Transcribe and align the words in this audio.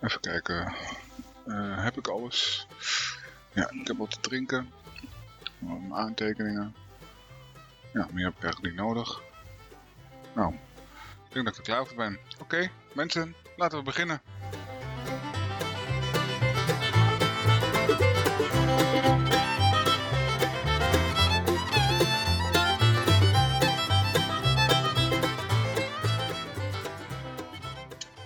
Even 0.00 0.20
kijken. 0.20 0.72
Uh, 1.46 1.84
heb 1.84 1.96
ik 1.96 2.08
alles? 2.08 2.66
Ja, 3.52 3.70
ik 3.70 3.86
heb 3.86 3.96
wat 3.96 4.10
te 4.10 4.20
drinken. 4.20 4.72
Mijn 5.58 5.94
aantekeningen. 5.94 6.74
Ja, 7.92 8.08
meer 8.12 8.24
heb 8.24 8.36
ik 8.36 8.42
eigenlijk 8.42 8.74
niet 8.74 8.84
nodig. 8.84 9.22
Nou, 10.34 10.54
ik 11.26 11.32
denk 11.32 11.44
dat 11.44 11.54
ik 11.54 11.66
er 11.66 11.72
klaar 11.72 11.86
voor 11.86 11.96
ben. 11.96 12.18
Oké, 12.40 12.70
mensen, 12.92 13.34
laten 13.56 13.78
we 13.78 13.84
beginnen. 13.84 14.20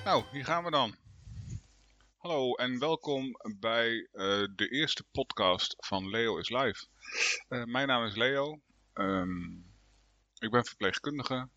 Nou, 0.05 0.25
hier 0.31 0.45
gaan 0.45 0.65
we 0.65 0.71
dan. 0.71 0.95
Hallo 2.31 2.55
en 2.55 2.79
welkom 2.79 3.37
bij 3.59 3.93
uh, 3.95 4.09
de 4.55 4.69
eerste 4.69 5.05
podcast 5.13 5.75
van 5.79 6.11
Leo 6.11 6.39
is 6.39 6.49
Live. 6.49 6.87
Uh, 7.49 7.65
mijn 7.65 7.87
naam 7.87 8.05
is 8.05 8.17
Leo. 8.17 8.61
Um, 8.95 9.65
ik 10.39 10.51
ben 10.51 10.65
verpleegkundige. 10.65 11.49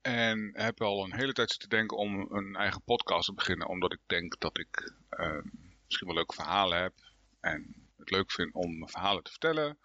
En 0.00 0.50
heb 0.52 0.82
al 0.82 1.04
een 1.04 1.14
hele 1.14 1.32
tijd 1.32 1.50
zitten 1.50 1.68
denken 1.68 1.96
om 1.96 2.26
een 2.30 2.56
eigen 2.56 2.82
podcast 2.82 3.26
te 3.26 3.34
beginnen. 3.34 3.68
Omdat 3.68 3.92
ik 3.92 4.00
denk 4.06 4.40
dat 4.40 4.58
ik 4.58 4.92
uh, 5.10 5.42
misschien 5.84 6.06
wel 6.06 6.16
leuke 6.16 6.34
verhalen 6.34 6.82
heb. 6.82 6.94
En 7.40 7.88
het 7.96 8.10
leuk 8.10 8.32
vind 8.32 8.54
om 8.54 8.88
verhalen 8.88 9.22
te 9.22 9.30
vertellen. 9.30 9.78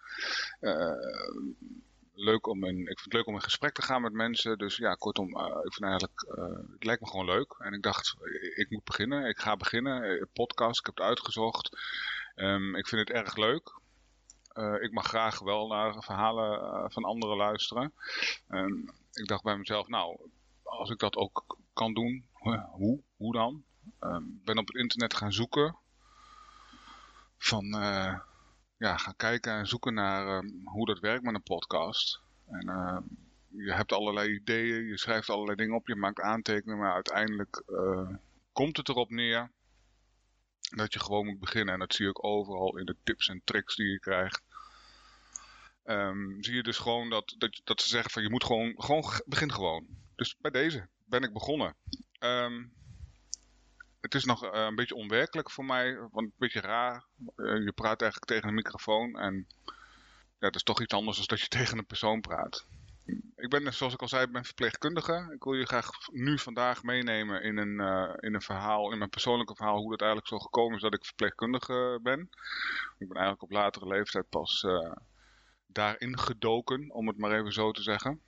Leuk 2.22 2.46
om 2.46 2.64
in, 2.64 2.78
ik 2.78 2.86
vind 2.86 3.04
het 3.04 3.12
leuk 3.12 3.26
om 3.26 3.34
in 3.34 3.42
gesprek 3.42 3.74
te 3.74 3.82
gaan 3.82 4.02
met 4.02 4.12
mensen. 4.12 4.58
Dus 4.58 4.76
ja, 4.76 4.94
kortom, 4.94 5.36
uh, 5.36 5.46
ik 5.46 5.72
vind 5.74 5.90
eigenlijk, 5.90 6.26
uh, 6.38 6.72
het 6.72 6.84
lijkt 6.84 7.00
me 7.00 7.08
gewoon 7.08 7.26
leuk. 7.26 7.54
En 7.58 7.72
ik 7.72 7.82
dacht, 7.82 8.16
ik 8.54 8.70
moet 8.70 8.84
beginnen. 8.84 9.28
Ik 9.28 9.38
ga 9.38 9.56
beginnen. 9.56 10.28
Podcast, 10.32 10.78
ik 10.78 10.86
heb 10.86 10.96
het 10.96 11.06
uitgezocht. 11.06 11.78
Um, 12.36 12.76
ik 12.76 12.88
vind 12.88 13.08
het 13.08 13.16
erg 13.16 13.36
leuk. 13.36 13.78
Ik 14.80 14.92
mag 14.92 15.06
graag 15.06 15.38
wel 15.38 15.68
naar 15.68 16.02
verhalen 16.02 16.90
van 16.92 17.04
anderen 17.04 17.36
luisteren. 17.36 17.92
Um, 18.48 18.90
ik 19.12 19.26
dacht 19.26 19.42
bij 19.42 19.56
mezelf, 19.56 19.88
nou, 19.88 20.30
als 20.62 20.90
ik 20.90 20.98
dat 20.98 21.16
ook 21.16 21.58
kan 21.72 21.94
doen, 21.94 22.26
hoe? 22.70 23.02
Hoe 23.16 23.32
dan? 23.32 23.64
Ik 23.84 24.04
um, 24.04 24.40
ben 24.44 24.58
op 24.58 24.66
het 24.66 24.76
internet 24.76 25.14
gaan 25.14 25.32
zoeken. 25.32 25.76
Van 27.38 27.64
ja, 28.80 28.96
gaan 28.96 29.16
kijken 29.16 29.52
en 29.52 29.66
zoeken 29.66 29.94
naar 29.94 30.44
uh, 30.44 30.50
hoe 30.64 30.86
dat 30.86 30.98
werkt 30.98 31.24
met 31.24 31.34
een 31.34 31.42
podcast. 31.42 32.20
En 32.46 32.68
uh, 32.68 32.98
je 33.48 33.72
hebt 33.72 33.92
allerlei 33.92 34.34
ideeën, 34.34 34.86
je 34.86 34.98
schrijft 34.98 35.28
allerlei 35.28 35.56
dingen 35.56 35.74
op, 35.74 35.88
je 35.88 35.94
maakt 35.94 36.20
aantekeningen, 36.20 36.78
maar 36.78 36.94
uiteindelijk 36.94 37.62
uh, 37.68 38.08
komt 38.52 38.76
het 38.76 38.88
erop 38.88 39.10
neer 39.10 39.50
dat 40.76 40.92
je 40.92 41.00
gewoon 41.00 41.26
moet 41.26 41.40
beginnen. 41.40 41.74
En 41.74 41.80
dat 41.80 41.94
zie 41.94 42.08
ik 42.08 42.24
overal 42.24 42.78
in 42.78 42.84
de 42.84 42.96
tips 43.02 43.28
en 43.28 43.40
tricks 43.44 43.76
die 43.76 43.90
je 43.90 43.98
krijgt. 43.98 44.42
Um, 45.84 46.42
zie 46.42 46.54
je 46.54 46.62
dus 46.62 46.78
gewoon 46.78 47.10
dat, 47.10 47.34
dat, 47.38 47.60
dat 47.64 47.80
ze 47.80 47.88
zeggen 47.88 48.10
van 48.10 48.22
je 48.22 48.30
moet 48.30 48.44
gewoon, 48.44 48.74
gewoon 48.76 49.04
begin 49.26 49.52
gewoon. 49.52 49.86
Dus 50.16 50.36
bij 50.38 50.50
deze 50.50 50.88
ben 51.04 51.22
ik 51.22 51.32
begonnen. 51.32 51.76
Het 54.00 54.14
is 54.14 54.24
nog 54.24 54.44
uh, 54.44 54.50
een 54.52 54.74
beetje 54.74 54.94
onwerkelijk 54.94 55.50
voor 55.50 55.64
mij, 55.64 55.96
want 55.96 56.26
een 56.26 56.32
beetje 56.38 56.60
raar. 56.60 57.04
Uh, 57.36 57.64
je 57.64 57.72
praat 57.72 58.02
eigenlijk 58.02 58.30
tegen 58.30 58.48
een 58.48 58.54
microfoon 58.54 59.18
en 59.18 59.46
ja, 60.38 60.46
het 60.46 60.54
is 60.54 60.62
toch 60.62 60.80
iets 60.80 60.94
anders 60.94 61.16
dan 61.16 61.26
dat 61.26 61.40
je 61.40 61.48
tegen 61.58 61.78
een 61.78 61.86
persoon 61.86 62.20
praat. 62.20 62.66
Ik 63.36 63.48
ben, 63.48 63.74
zoals 63.74 63.92
ik 63.92 64.00
al 64.00 64.08
zei, 64.08 64.26
ben 64.26 64.44
verpleegkundige. 64.44 65.32
Ik 65.34 65.44
wil 65.44 65.52
je 65.52 65.66
graag 65.66 65.90
nu 66.12 66.38
vandaag 66.38 66.82
meenemen 66.82 67.42
in 67.42 67.56
een, 67.56 67.80
uh, 67.80 68.12
in 68.20 68.34
een 68.34 68.42
verhaal, 68.42 68.92
in 68.92 68.98
mijn 68.98 69.10
persoonlijke 69.10 69.54
verhaal, 69.54 69.78
hoe 69.78 69.92
het 69.92 70.00
eigenlijk 70.00 70.30
zo 70.30 70.38
gekomen 70.38 70.76
is 70.76 70.82
dat 70.82 70.94
ik 70.94 71.04
verpleegkundige 71.04 71.98
ben. 72.02 72.20
Ik 72.98 73.08
ben 73.08 73.16
eigenlijk 73.16 73.42
op 73.42 73.50
latere 73.50 73.86
leeftijd 73.86 74.28
pas 74.28 74.66
daarin 75.66 76.18
gedoken, 76.18 76.90
om 76.90 77.06
het 77.06 77.18
maar 77.18 77.38
even 77.38 77.52
zo 77.52 77.70
te 77.70 77.82
zeggen. 77.82 78.20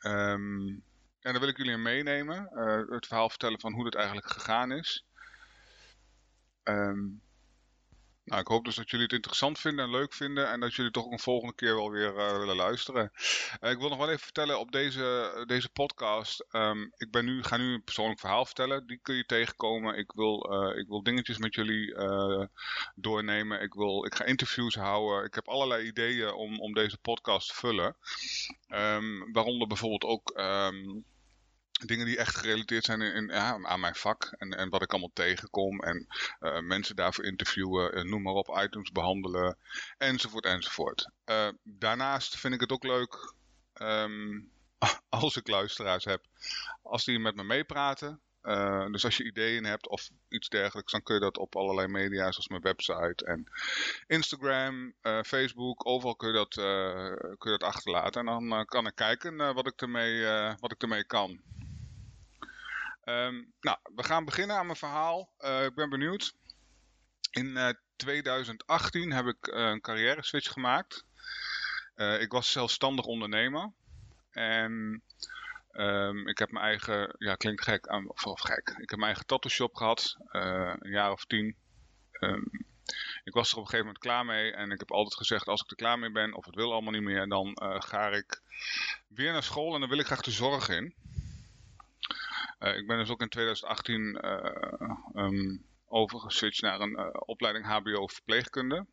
Um, 0.00 0.84
en 1.26 1.32
dan 1.32 1.40
wil 1.40 1.50
ik 1.50 1.56
jullie 1.56 1.76
meenemen. 1.76 2.50
Uh, 2.54 2.94
het 2.94 3.06
verhaal 3.06 3.28
vertellen 3.28 3.60
van 3.60 3.72
hoe 3.72 3.84
het 3.84 3.94
eigenlijk 3.94 4.26
gegaan 4.26 4.72
is. 4.72 5.04
Um, 6.64 7.24
nou, 8.24 8.40
ik 8.40 8.46
hoop 8.46 8.64
dus 8.64 8.74
dat 8.74 8.90
jullie 8.90 9.04
het 9.04 9.14
interessant 9.14 9.58
vinden 9.58 9.84
en 9.84 9.90
leuk 9.90 10.14
vinden. 10.14 10.48
En 10.48 10.60
dat 10.60 10.74
jullie 10.74 10.90
toch 10.90 11.10
een 11.10 11.18
volgende 11.18 11.54
keer 11.54 11.74
wel 11.74 11.90
weer 11.90 12.14
uh, 12.16 12.38
willen 12.38 12.56
luisteren. 12.56 13.10
Uh, 13.60 13.70
ik 13.70 13.78
wil 13.78 13.88
nog 13.88 13.98
wel 13.98 14.08
even 14.08 14.20
vertellen 14.20 14.58
op 14.58 14.72
deze, 14.72 15.44
deze 15.46 15.68
podcast. 15.68 16.46
Um, 16.52 16.92
ik 16.96 17.10
ben 17.10 17.24
nu, 17.24 17.42
ga 17.42 17.56
nu 17.56 17.74
een 17.74 17.84
persoonlijk 17.84 18.20
verhaal 18.20 18.44
vertellen. 18.44 18.86
Die 18.86 18.98
kun 19.02 19.14
je 19.14 19.24
tegenkomen. 19.24 19.98
Ik 19.98 20.12
wil, 20.12 20.52
ik 20.76 20.88
wil 20.88 21.02
dingetjes 21.02 21.38
met 21.38 21.54
jullie 21.54 21.94
doornemen. 22.94 23.60
Ik, 23.60 23.74
wil, 23.74 24.04
ik 24.04 24.14
ga 24.14 24.24
interviews 24.24 24.74
houden. 24.74 25.24
Ik 25.24 25.34
heb 25.34 25.48
allerlei 25.48 25.86
ideeën 25.86 26.32
om, 26.32 26.60
om 26.60 26.72
deze 26.72 26.98
podcast 26.98 27.48
te 27.48 27.54
vullen. 27.54 27.96
Um, 28.68 29.32
waaronder 29.32 29.68
bijvoorbeeld 29.68 30.04
ook... 30.04 30.32
dingen 31.84 32.06
die 32.06 32.18
echt 32.18 32.36
gerelateerd 32.36 32.84
zijn 32.84 33.00
in, 33.00 33.14
in, 33.14 33.26
ja, 33.26 33.58
aan 33.62 33.80
mijn 33.80 33.94
vak 33.94 34.34
en, 34.38 34.50
en 34.50 34.68
wat 34.68 34.82
ik 34.82 34.90
allemaal 34.90 35.10
tegenkom 35.12 35.80
en 35.80 36.06
uh, 36.40 36.60
mensen 36.60 36.96
daarvoor 36.96 37.24
interviewen, 37.24 37.98
uh, 37.98 38.04
noem 38.04 38.22
maar 38.22 38.34
op, 38.34 38.58
items 38.62 38.92
behandelen 38.92 39.56
enzovoort 39.98 40.44
enzovoort. 40.44 41.10
Uh, 41.26 41.48
daarnaast 41.62 42.36
vind 42.36 42.54
ik 42.54 42.60
het 42.60 42.72
ook 42.72 42.84
leuk 42.84 43.34
um, 43.82 44.50
als 45.08 45.36
ik 45.36 45.48
luisteraars 45.48 46.04
heb, 46.04 46.24
als 46.82 47.04
die 47.04 47.18
met 47.18 47.34
me 47.34 47.44
meepraten. 47.44 48.20
dus 48.90 49.04
als 49.04 49.16
je 49.16 49.24
ideeën 49.24 49.64
hebt 49.64 49.88
of 49.88 50.08
iets 50.28 50.48
dergelijks, 50.48 50.92
dan 50.92 51.02
kun 51.02 51.14
je 51.14 51.20
dat 51.20 51.38
op 51.38 51.56
allerlei 51.56 51.88
media 51.88 52.30
zoals 52.32 52.48
mijn 52.48 52.62
website 52.62 53.24
en 53.24 53.46
Instagram, 54.06 54.94
Facebook, 55.24 55.86
overal 55.86 56.16
kun 56.16 56.28
je 56.28 56.34
dat, 56.34 56.54
kun 57.38 57.50
je 57.50 57.58
dat 57.58 57.62
achterlaten. 57.62 58.28
En 58.28 58.48
dan 58.48 58.64
kan 58.64 58.86
ik 58.86 58.94
kijken 58.94 59.54
wat, 59.54 59.66
ik 59.66 59.82
ermee, 59.82 60.24
wat 60.60 60.72
ik 60.72 60.82
ermee 60.82 61.04
kan. 61.04 61.40
Um, 63.08 63.52
nou, 63.60 63.78
we 63.94 64.02
gaan 64.02 64.24
beginnen 64.24 64.56
aan 64.56 64.66
mijn 64.66 64.78
verhaal. 64.78 65.30
Uh, 65.40 65.64
ik 65.64 65.74
ben 65.74 65.90
benieuwd. 65.90 66.34
In 67.30 67.46
uh, 67.46 67.68
2018 67.96 69.12
heb 69.12 69.26
ik 69.26 69.46
uh, 69.46 69.68
een 69.68 69.80
carrière 69.80 70.22
switch 70.22 70.52
gemaakt. 70.52 71.04
Ik 72.18 72.32
was 72.32 72.52
zelfstandig 72.52 73.04
ondernemer. 73.04 73.72
En 74.30 75.02
um, 75.72 76.28
ik 76.28 76.38
heb 76.38 76.50
mijn 76.50 76.64
eigen, 76.64 77.14
ja 77.18 77.34
klinkt 77.34 77.62
gek, 77.62 77.92
of, 78.06 78.40
gek. 78.40 78.68
Ik 78.68 78.90
heb 78.90 78.98
mijn 78.98 79.02
eigen 79.02 79.26
tattoo 79.26 79.50
shop 79.50 79.74
gehad, 79.74 80.16
een 80.30 80.90
jaar 80.90 81.10
of 81.10 81.24
tien. 81.24 81.56
Um, 82.20 82.50
ik 83.24 83.32
was 83.32 83.50
er 83.50 83.56
op 83.56 83.62
een 83.62 83.68
gegeven 83.68 83.86
moment 83.86 83.98
klaar 83.98 84.24
mee 84.24 84.52
en 84.52 84.70
ik 84.70 84.78
heb 84.78 84.90
altijd 84.90 85.14
gezegd 85.14 85.46
als 85.46 85.62
ik 85.62 85.70
er 85.70 85.76
klaar 85.76 85.98
mee 85.98 86.10
ben 86.10 86.34
of 86.34 86.44
het 86.44 86.54
wil 86.54 86.72
allemaal 86.72 86.92
niet 86.92 87.02
meer, 87.02 87.28
dan 87.28 87.58
ga 87.82 88.08
ik 88.08 88.42
weer 89.08 89.32
naar 89.32 89.42
school 89.42 89.74
en 89.74 89.80
dan 89.80 89.88
wil 89.88 89.98
ik 89.98 90.06
graag 90.06 90.22
de 90.22 90.30
zorg 90.30 90.68
in. 90.68 90.94
Uh, 92.58 92.76
ik 92.76 92.86
ben 92.86 92.98
dus 92.98 93.10
ook 93.10 93.20
in 93.20 93.28
2018 93.28 94.18
uh, 94.24 95.24
um, 95.24 95.66
overgeswitcht 95.86 96.62
naar 96.62 96.80
een 96.80 96.98
uh, 96.98 97.08
opleiding 97.12 97.66
HBO 97.66 98.06
verpleegkunde. 98.06 98.86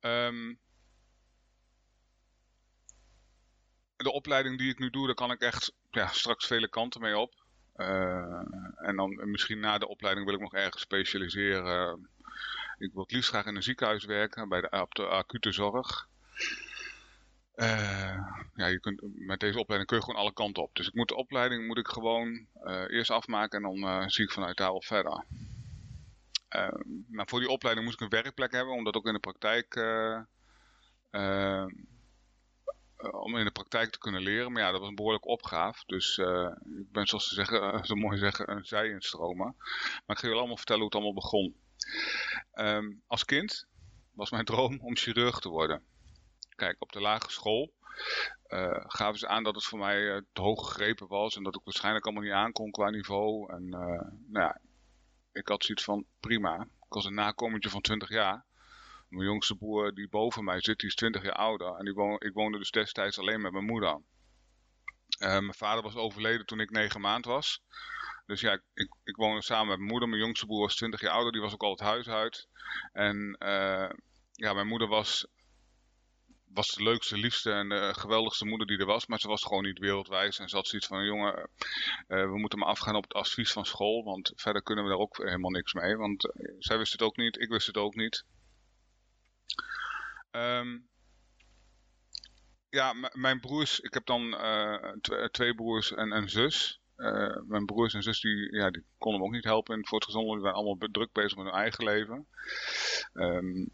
Um, 0.00 0.58
de 3.96 4.12
opleiding 4.12 4.58
die 4.58 4.70
ik 4.70 4.78
nu 4.78 4.90
doe, 4.90 5.06
daar 5.06 5.14
kan 5.14 5.30
ik 5.30 5.40
echt 5.40 5.72
ja, 5.90 6.06
straks 6.06 6.46
vele 6.46 6.68
kanten 6.68 7.00
mee 7.00 7.18
op. 7.18 7.44
en 8.76 8.96
dan 8.96 9.30
misschien 9.30 9.60
na 9.60 9.78
de 9.78 9.88
opleiding 9.88 10.26
wil 10.26 10.34
ik 10.34 10.40
nog 10.40 10.54
ergens 10.54 10.82
specialiseren. 10.82 12.08
Ik 12.78 12.92
wil 12.92 13.02
het 13.02 13.12
liefst 13.12 13.28
graag 13.28 13.46
in 13.46 13.56
een 13.56 13.62
ziekenhuis 13.62 14.04
werken, 14.04 14.48
bij 14.48 14.80
op 14.80 14.94
de 14.94 15.06
acute 15.06 15.52
zorg. 15.52 16.08
Uh, 17.56 18.18
ja, 18.54 18.66
je 18.66 18.80
kunt, 18.80 19.00
met 19.02 19.40
deze 19.40 19.58
opleiding 19.58 19.90
kun 19.90 19.98
je 19.98 20.04
gewoon 20.04 20.20
alle 20.20 20.32
kanten 20.32 20.62
op. 20.62 20.74
Dus 20.74 20.86
ik 20.86 20.94
moet 20.94 21.08
de 21.08 21.14
opleiding 21.14 21.66
moet 21.66 21.78
ik 21.78 21.88
gewoon 21.88 22.46
uh, 22.64 22.84
eerst 22.88 23.10
afmaken 23.10 23.56
en 23.56 23.70
dan 23.70 23.90
uh, 23.90 24.08
zie 24.08 24.24
ik 24.24 24.30
vanuit 24.30 24.56
daar 24.56 24.70
wel 24.70 24.82
verder. 24.82 25.24
nou, 27.08 27.28
voor 27.28 27.40
die 27.40 27.48
opleiding 27.48 27.86
moest 27.86 28.00
ik 28.00 28.04
een 28.04 28.22
werkplek 28.22 28.52
hebben, 28.52 28.74
om 28.74 28.84
dat 28.84 28.94
ook 28.94 29.06
in 29.06 29.12
de 29.12 29.18
praktijk, 29.18 29.76
om 33.10 33.36
in 33.36 33.44
de 33.44 33.50
praktijk 33.52 33.90
te 33.90 33.98
kunnen 33.98 34.22
leren. 34.22 34.52
Maar 34.52 34.62
ja, 34.62 34.70
dat 34.70 34.80
was 34.80 34.88
een 34.88 34.94
behoorlijke 34.94 35.28
opgave. 35.28 35.82
Dus 35.86 36.18
ik 36.78 36.92
ben 36.92 37.06
zoals 37.06 37.28
ze 37.28 37.34
zeggen, 37.34 37.84
zo 37.86 37.94
mooi 37.94 38.18
zeggen, 38.18 38.50
een 38.50 38.64
zij 38.64 38.88
instromen. 38.88 39.54
Maar 40.06 40.16
ik 40.16 40.18
ga 40.18 40.22
jullie 40.22 40.38
allemaal 40.38 40.56
vertellen 40.56 40.82
hoe 40.82 40.90
het 40.90 41.02
allemaal 41.02 41.22
begon. 41.22 41.56
Um, 42.54 43.02
als 43.06 43.24
kind 43.24 43.66
was 44.12 44.30
mijn 44.30 44.44
droom 44.44 44.80
om 44.80 44.96
chirurg 44.96 45.38
te 45.38 45.48
worden. 45.48 45.82
Kijk, 46.56 46.76
op 46.78 46.92
de 46.92 47.00
lagere 47.00 47.32
school 47.32 47.72
uh, 48.48 48.84
gaven 48.86 49.18
ze 49.18 49.28
aan 49.28 49.42
dat 49.42 49.54
het 49.54 49.64
voor 49.64 49.78
mij 49.78 50.00
uh, 50.00 50.20
te 50.32 50.40
hoog 50.40 50.66
gegrepen 50.66 51.08
was 51.08 51.36
en 51.36 51.42
dat 51.42 51.54
ik 51.54 51.60
waarschijnlijk 51.64 52.04
allemaal 52.04 52.22
niet 52.22 52.32
aankon 52.32 52.70
qua 52.70 52.90
niveau. 52.90 53.52
En 53.52 53.62
uh, 53.62 53.78
nou 54.26 54.44
ja, 54.44 54.60
ik 55.32 55.48
had 55.48 55.64
zoiets 55.64 55.84
van 55.84 56.06
prima. 56.20 56.60
Ik 56.62 56.92
was 56.92 57.04
een 57.04 57.14
nakomertje 57.14 57.70
van 57.70 57.80
20 57.80 58.08
jaar. 58.08 58.44
Mijn 59.08 59.26
jongste 59.26 59.56
broer 59.56 59.94
die 59.94 60.08
boven 60.08 60.44
mij 60.44 60.60
zit, 60.60 60.78
die 60.78 60.88
is 60.88 60.94
20 60.94 61.22
jaar 61.22 61.32
ouder. 61.32 61.74
En 61.74 61.84
die 61.84 62.18
ik 62.18 62.34
woonde 62.34 62.58
dus 62.58 62.70
destijds 62.70 63.18
alleen 63.18 63.40
met 63.40 63.52
mijn 63.52 63.64
moeder. 63.64 64.00
mijn 65.18 65.54
vader 65.54 65.82
was 65.82 65.94
overleden 65.94 66.46
toen 66.46 66.60
ik 66.60 66.70
negen 66.70 67.00
maand 67.00 67.24
was. 67.24 67.62
Dus 68.26 68.40
ja, 68.40 68.60
ik, 68.74 68.94
ik 69.04 69.16
woonde 69.16 69.42
samen 69.42 69.68
met 69.68 69.76
mijn 69.78 69.90
moeder. 69.90 70.08
Mijn 70.08 70.20
jongste 70.20 70.46
broer 70.46 70.60
was 70.60 70.76
20 70.76 71.00
jaar 71.00 71.12
ouder, 71.12 71.32
die 71.32 71.40
was 71.40 71.52
ook 71.52 71.62
al 71.62 71.70
het 71.70 71.80
huis 71.80 72.08
uit. 72.08 72.48
En 72.92 73.36
ja, 74.32 74.52
mijn 74.52 74.66
moeder 74.66 74.88
was 74.88 75.26
was 76.52 76.74
de 76.74 76.82
leukste, 76.82 77.18
liefste 77.18 77.52
en 77.52 77.68
de 77.68 77.94
geweldigste 77.96 78.44
moeder 78.44 78.66
die 78.66 78.78
er 78.78 78.86
was. 78.86 79.06
Maar 79.06 79.18
ze 79.18 79.28
was 79.28 79.42
gewoon 79.42 79.64
niet 79.64 79.78
wereldwijs. 79.78 80.38
En 80.38 80.48
ze 80.48 80.56
had 80.56 80.66
zoiets 80.66 80.88
van, 80.88 81.04
jongen, 81.04 81.50
uh, 82.08 82.30
we 82.30 82.38
moeten 82.38 82.58
maar 82.58 82.68
afgaan 82.68 82.96
op 82.96 83.02
het 83.02 83.12
advies 83.12 83.52
van 83.52 83.66
school. 83.66 84.04
Want 84.04 84.32
verder 84.36 84.62
kunnen 84.62 84.84
we 84.84 84.90
daar 84.90 84.98
ook 84.98 85.16
helemaal 85.16 85.50
niks 85.50 85.72
mee. 85.72 85.96
Want 85.96 86.32
zij 86.58 86.78
wist 86.78 86.92
het 86.92 87.02
ook 87.02 87.16
niet, 87.16 87.40
ik 87.40 87.48
wist 87.48 87.66
het 87.66 87.76
ook 87.76 87.94
niet. 87.94 88.24
Um, 90.30 90.88
ja, 92.68 92.92
mijn 93.12 93.40
broers, 93.40 93.80
ik 93.80 93.94
heb 93.94 94.06
dan 94.06 94.36
twee 95.30 95.54
broers 95.54 95.92
en 95.92 96.12
een 96.12 96.28
zus. 96.28 96.80
mijn 97.46 97.64
broers 97.64 97.94
en 97.94 98.02
zus 98.02 98.20
die, 98.20 98.56
ja, 98.56 98.70
die 98.70 98.84
konden 98.98 99.20
me 99.20 99.26
ook 99.26 99.32
niet 99.32 99.44
helpen 99.44 99.86
voor 99.86 99.98
het 99.98 100.06
gezonde. 100.06 100.32
Die 100.32 100.42
waren 100.42 100.58
allemaal 100.58 100.88
druk 100.90 101.12
bezig 101.12 101.36
met 101.36 101.46
hun 101.46 101.54
eigen 101.54 101.84
leven. 101.84 102.26
Um, 103.12 103.70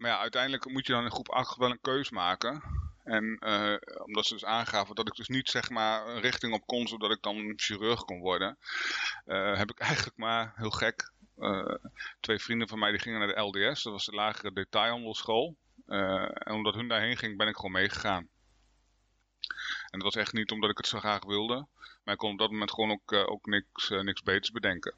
maar 0.00 0.10
ja, 0.10 0.18
uiteindelijk 0.18 0.68
moet 0.68 0.86
je 0.86 0.92
dan 0.92 1.04
in 1.04 1.10
groep 1.10 1.28
8 1.28 1.56
wel 1.56 1.70
een 1.70 1.80
keus 1.80 2.10
maken. 2.10 2.62
En 3.04 3.36
uh, 3.40 3.76
omdat 4.04 4.26
ze 4.26 4.32
dus 4.32 4.44
aangaven 4.44 4.94
dat 4.94 5.08
ik 5.08 5.14
dus 5.14 5.28
niet 5.28 5.48
zeg 5.48 5.70
maar 5.70 6.08
een 6.08 6.20
richting 6.20 6.52
op 6.52 6.66
kon, 6.66 6.88
zodat 6.88 7.10
ik 7.10 7.22
dan 7.22 7.52
chirurg 7.56 8.04
kon 8.04 8.20
worden. 8.20 8.58
Uh, 9.26 9.56
heb 9.56 9.70
ik 9.70 9.78
eigenlijk 9.88 10.16
maar, 10.16 10.52
heel 10.56 10.70
gek, 10.70 11.12
uh, 11.38 11.74
twee 12.20 12.38
vrienden 12.38 12.68
van 12.68 12.78
mij 12.78 12.90
die 12.90 13.00
gingen 13.00 13.18
naar 13.18 13.34
de 13.34 13.40
LDS. 13.40 13.82
Dat 13.82 13.92
was 13.92 14.04
de 14.04 14.12
lagere 14.12 14.52
detailhandelschool. 14.52 15.56
en 15.86 16.52
omdat 16.52 16.74
hun 16.74 16.88
daarheen 16.88 17.16
ging, 17.16 17.36
ben 17.36 17.48
ik 17.48 17.56
gewoon 17.56 17.72
meegegaan. 17.72 18.28
En 19.90 19.98
dat 19.98 20.02
was 20.02 20.16
echt 20.16 20.32
niet 20.32 20.50
omdat 20.50 20.70
ik 20.70 20.76
het 20.76 20.86
zo 20.86 20.98
graag 20.98 21.24
wilde. 21.24 21.66
Maar 22.04 22.14
ik 22.14 22.20
kon 22.20 22.32
op 22.32 22.38
dat 22.38 22.50
moment 22.50 22.70
gewoon 22.72 22.90
ook, 22.90 23.12
ook 23.12 23.46
niks, 23.46 23.88
niks 23.88 24.22
beters 24.22 24.50
bedenken. 24.50 24.94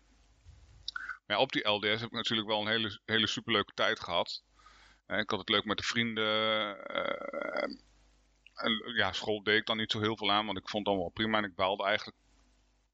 Maar 1.27 1.37
ja, 1.37 1.43
op 1.43 1.53
die 1.53 1.69
LDS 1.69 2.01
heb 2.01 2.11
ik 2.11 2.17
natuurlijk 2.17 2.49
wel 2.49 2.61
een 2.61 2.69
hele, 2.69 3.01
hele 3.05 3.27
superleuke 3.27 3.73
tijd 3.75 4.01
gehad. 4.01 4.43
Ik 5.07 5.31
had 5.31 5.39
het 5.39 5.49
leuk 5.49 5.65
met 5.65 5.77
de 5.77 5.85
vrienden. 5.85 6.87
En, 8.55 8.95
ja, 8.95 9.13
school 9.13 9.43
deed 9.43 9.59
ik 9.59 9.67
dan 9.67 9.77
niet 9.77 9.91
zo 9.91 10.01
heel 10.01 10.17
veel 10.17 10.33
aan, 10.33 10.47
want 10.47 10.59
ik 10.59 10.69
vond 10.69 10.87
het 10.87 10.95
allemaal 10.95 11.13
prima. 11.13 11.39
En 11.39 11.45
ik 11.45 11.55
baalde 11.55 11.85
eigenlijk 11.85 12.17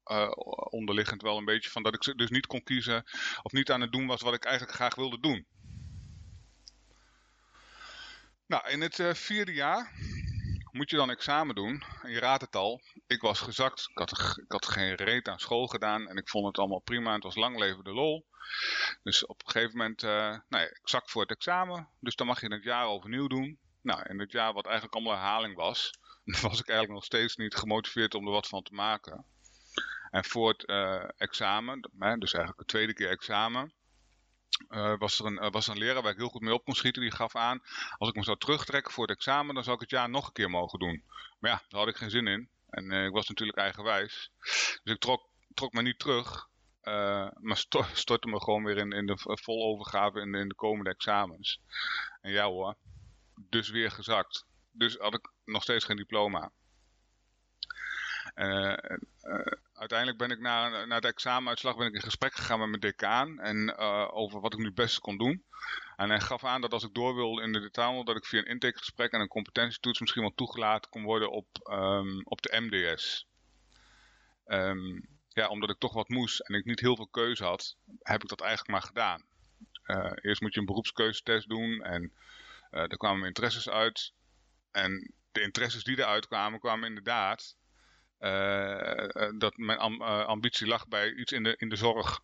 uh, 0.05 0.31
onderliggend 0.69 1.21
wel 1.21 1.37
een 1.37 1.45
beetje 1.45 1.69
van 1.69 1.83
dat 1.83 1.93
ik 1.93 2.17
dus 2.17 2.29
niet 2.29 2.47
kon 2.47 2.63
kiezen 2.63 3.03
of 3.41 3.51
niet 3.51 3.71
aan 3.71 3.81
het 3.81 3.91
doen 3.91 4.07
was 4.07 4.21
wat 4.21 4.33
ik 4.33 4.43
eigenlijk 4.43 4.75
graag 4.75 4.95
wilde 4.95 5.19
doen. 5.19 5.45
Nou, 8.47 8.69
in 8.69 8.81
het 8.81 9.01
vierde 9.13 9.53
jaar 9.53 9.93
moet 10.71 10.89
je 10.89 10.95
dan 10.95 11.09
examen 11.09 11.55
doen. 11.55 11.83
En 12.01 12.11
je 12.11 12.19
raadt 12.19 12.41
het 12.41 12.55
al, 12.55 12.81
ik 13.07 13.21
was 13.21 13.39
gezakt. 13.39 13.89
Ik 13.93 13.97
had, 14.47 14.65
geen 14.65 14.95
reet 14.95 15.27
aan 15.27 15.39
school 15.39 15.67
gedaan 15.67 16.07
en 16.07 16.17
ik 16.17 16.29
vond 16.29 16.45
het 16.45 16.57
allemaal 16.57 16.79
prima. 16.79 17.13
Het 17.13 17.23
was 17.23 17.35
lang 17.35 17.57
leven 17.57 17.83
de 17.83 17.93
lol. 17.93 18.27
Dus 19.03 19.25
op 19.25 19.41
een 19.45 19.51
gegeven 19.51 19.77
moment, 19.77 20.03
uh, 20.03 20.09
nou 20.09 20.63
ja, 20.63 20.63
ik 20.63 20.79
zak 20.83 21.09
voor 21.09 21.21
het 21.21 21.31
examen. 21.31 21.89
Dus 21.99 22.15
dan 22.15 22.27
mag 22.27 22.41
je 22.41 22.53
het 22.53 22.63
jaar 22.63 22.85
overnieuw 22.85 23.27
doen. 23.27 23.59
Nou, 23.81 24.01
in 24.09 24.19
het 24.19 24.31
jaar 24.31 24.53
wat 24.53 24.65
eigenlijk 24.65 24.95
allemaal 24.95 25.15
herhaling 25.15 25.55
was, 25.55 25.93
was 26.41 26.59
ik 26.59 26.67
eigenlijk 26.67 26.89
nog 26.89 27.03
steeds 27.03 27.35
niet 27.35 27.55
gemotiveerd 27.55 28.15
om 28.15 28.25
er 28.25 28.31
wat 28.31 28.47
van 28.47 28.63
te 28.63 28.73
maken. 28.73 29.25
En 30.09 30.25
voor 30.25 30.49
het 30.49 30.69
uh, 30.69 31.03
examen, 31.17 31.81
dus 32.19 32.33
eigenlijk 32.33 32.57
de 32.57 32.65
tweede 32.65 32.93
keer 32.93 33.09
examen, 33.09 33.73
uh, 34.69 34.97
was, 34.97 35.19
er 35.19 35.25
een, 35.25 35.43
uh, 35.43 35.49
was 35.49 35.67
een 35.67 35.77
leraar 35.77 36.01
waar 36.01 36.11
ik 36.11 36.17
heel 36.17 36.29
goed 36.29 36.41
mee 36.41 36.53
op 36.53 36.63
kon 36.63 36.75
schieten. 36.75 37.01
Die 37.01 37.11
gaf 37.11 37.35
aan, 37.35 37.61
als 37.97 38.09
ik 38.09 38.15
me 38.15 38.23
zou 38.23 38.37
terugtrekken 38.37 38.93
voor 38.93 39.07
het 39.07 39.15
examen, 39.15 39.55
dan 39.55 39.63
zou 39.63 39.75
ik 39.75 39.81
het 39.81 39.89
jaar 39.89 40.09
nog 40.09 40.27
een 40.27 40.33
keer 40.33 40.49
mogen 40.49 40.79
doen. 40.79 41.03
Maar 41.39 41.51
ja, 41.51 41.61
daar 41.67 41.79
had 41.79 41.89
ik 41.89 41.95
geen 41.95 42.09
zin 42.09 42.27
in. 42.27 42.49
En 42.69 42.91
uh, 42.91 43.05
ik 43.05 43.11
was 43.11 43.27
natuurlijk 43.27 43.57
eigenwijs. 43.57 44.31
Dus 44.83 44.93
ik 44.93 44.99
trok, 44.99 45.29
trok 45.53 45.73
me 45.73 45.81
niet 45.81 45.99
terug. 45.99 46.47
maar 47.39 47.57
sto 47.57 47.81
stortte 47.93 48.27
me 48.27 48.41
gewoon 48.41 48.63
weer 48.63 48.77
in, 48.77 48.91
in 48.91 49.05
de 49.05 49.17
vol 49.23 49.65
overgave 49.65 50.19
in, 50.19 50.35
in 50.35 50.47
de 50.47 50.55
komende 50.55 50.89
examens. 50.89 51.61
En 52.21 52.31
ja 52.31 52.45
hoor, 52.45 52.75
dus 53.49 53.69
weer 53.69 53.91
gezakt. 53.91 54.45
Dus 54.71 54.95
had 54.97 55.13
ik 55.13 55.31
nog 55.45 55.63
steeds 55.63 55.85
geen 55.85 55.97
diploma. 55.97 56.51
Uh, 58.39 58.73
uh, 59.23 59.45
uiteindelijk 59.73 60.17
ben 60.17 60.31
ik 60.31 60.39
na, 60.39 60.85
na 60.85 60.99
de 60.99 61.07
examenuitslag 61.07 61.77
ben 61.77 61.87
ik 61.87 61.93
in 61.93 62.01
gesprek 62.01 62.33
gegaan 62.33 62.59
met 62.59 62.67
mijn 62.69 62.81
decaan 62.81 63.39
en 63.39 63.75
uh, 63.79 64.07
over 64.11 64.41
wat 64.41 64.53
ik 64.53 64.59
nu 64.59 64.65
het 64.65 64.75
beste 64.75 64.99
kon 64.99 65.17
doen. 65.17 65.43
En 65.95 66.09
hij 66.09 66.19
gaf 66.19 66.43
aan 66.43 66.61
dat 66.61 66.73
als 66.73 66.83
ik 66.83 66.93
door 66.93 67.15
wilde 67.15 67.41
in 67.41 67.53
de 67.53 67.59
detail, 67.59 68.03
dat 68.03 68.15
ik 68.15 68.25
via 68.25 68.39
een 68.39 68.45
intakegesprek 68.45 69.11
en 69.11 69.19
een 69.19 69.27
competentietoets 69.27 69.99
misschien 69.99 70.21
wel 70.21 70.33
toegelaten 70.35 70.91
kon 70.91 71.03
worden 71.03 71.31
op, 71.31 71.47
um, 71.71 72.21
op 72.23 72.41
de 72.41 72.61
MDS. 72.61 73.27
Um, 74.45 75.07
ja, 75.27 75.47
omdat 75.47 75.69
ik 75.69 75.79
toch 75.79 75.93
wat 75.93 76.09
moest 76.09 76.39
en 76.39 76.55
ik 76.55 76.65
niet 76.65 76.79
heel 76.79 76.95
veel 76.95 77.07
keuze 77.07 77.43
had, 77.43 77.77
heb 78.01 78.23
ik 78.23 78.29
dat 78.29 78.41
eigenlijk 78.41 78.71
maar 78.71 78.87
gedaan. 78.87 79.23
eerst 80.21 80.41
moet 80.41 80.53
je 80.53 80.59
een 80.59 80.65
beroepskeuzetest 80.65 81.49
doen 81.49 81.81
en 81.81 82.13
daar 82.69 82.97
kwamen 82.97 83.27
interesses 83.27 83.69
uit. 83.69 84.13
En 84.71 85.13
de 85.31 85.41
interesses 85.41 85.83
die 85.83 85.97
eruit 85.97 86.27
kwamen, 86.27 86.59
kwamen 86.59 86.87
inderdaad 86.87 87.57
dat 89.37 89.57
mijn 89.57 89.79
uh, 89.79 90.25
ambitie 90.25 90.67
lag 90.67 90.87
bij 90.87 91.13
iets 91.13 91.31
in 91.31 91.43
de, 91.43 91.55
in 91.57 91.69
de 91.69 91.75
zorg. 91.75 92.21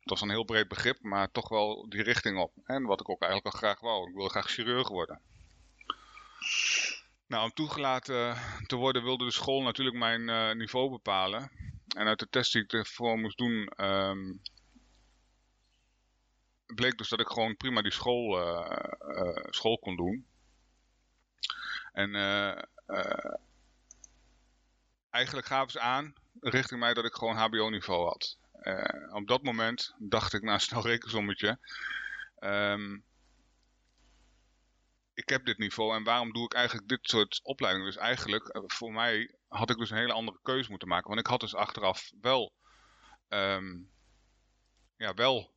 Het 0.00 0.10
was 0.10 0.20
een 0.20 0.30
heel 0.30 0.44
breed 0.44 0.68
begrip, 0.68 1.02
maar 1.02 1.30
toch 1.30 1.48
wel 1.48 1.88
die 1.88 2.02
richting 2.02 2.38
op. 2.38 2.52
En 2.64 2.84
wat 2.84 3.00
ik 3.00 3.08
ook 3.08 3.22
eigenlijk 3.22 3.54
al 3.54 3.60
graag 3.60 3.80
wou. 3.80 4.08
Ik 4.08 4.14
wilde 4.14 4.30
graag 4.30 4.50
chirurg 4.50 4.88
worden. 4.88 5.20
Nou, 7.26 7.44
om 7.44 7.50
toegelaten 7.52 8.36
te 8.66 8.76
worden 8.76 9.02
wilde 9.02 9.24
de 9.24 9.30
school 9.30 9.62
natuurlijk 9.62 9.96
mijn 9.96 10.56
niveau 10.58 10.90
bepalen. 10.90 11.50
En 11.96 12.06
uit 12.06 12.18
de 12.18 12.28
test 12.28 12.52
die 12.52 12.62
ik 12.62 12.72
ervoor 12.72 13.18
moest 13.18 13.38
doen, 13.38 13.72
um, 13.76 14.40
bleek 16.66 16.98
dus 16.98 17.08
dat 17.08 17.20
ik 17.20 17.28
gewoon 17.28 17.56
prima 17.56 17.82
die 17.82 17.92
school, 17.92 18.38
school 19.50 19.78
kon 19.78 19.96
doen. 19.96 20.26
En 21.92 22.14
eigenlijk 25.10 25.46
gaven 25.46 25.70
ze 25.70 25.80
aan 25.80 26.12
richting 26.40 26.80
mij 26.80 26.94
dat 26.94 27.04
ik 27.04 27.14
gewoon 27.14 27.36
hbo-niveau 27.36 28.08
had. 28.08 28.38
Uh, 28.62 29.14
op 29.14 29.26
dat 29.26 29.42
moment 29.42 29.94
dacht 29.98 30.32
ik 30.32 30.42
na 30.42 30.58
snel 30.58 30.82
rekensommetje... 30.92 31.58
Um, 32.38 33.04
ik 35.20 35.28
heb 35.28 35.44
dit 35.44 35.58
niveau 35.58 35.94
en 35.94 36.04
waarom 36.04 36.32
doe 36.32 36.44
ik 36.44 36.54
eigenlijk 36.54 36.88
dit 36.88 36.98
soort 37.02 37.40
opleidingen? 37.42 37.88
Dus 37.88 37.96
eigenlijk, 37.96 38.48
eh, 38.48 38.62
voor 38.66 38.92
mij 38.92 39.34
had 39.48 39.70
ik 39.70 39.76
dus 39.76 39.90
een 39.90 39.96
hele 39.96 40.12
andere 40.12 40.38
keuze 40.42 40.70
moeten 40.70 40.88
maken. 40.88 41.08
Want 41.08 41.20
ik 41.20 41.26
had 41.26 41.40
dus 41.40 41.54
achteraf 41.54 42.10
wel, 42.20 42.52
um, 43.28 43.90
ja, 44.96 45.14
wel 45.14 45.54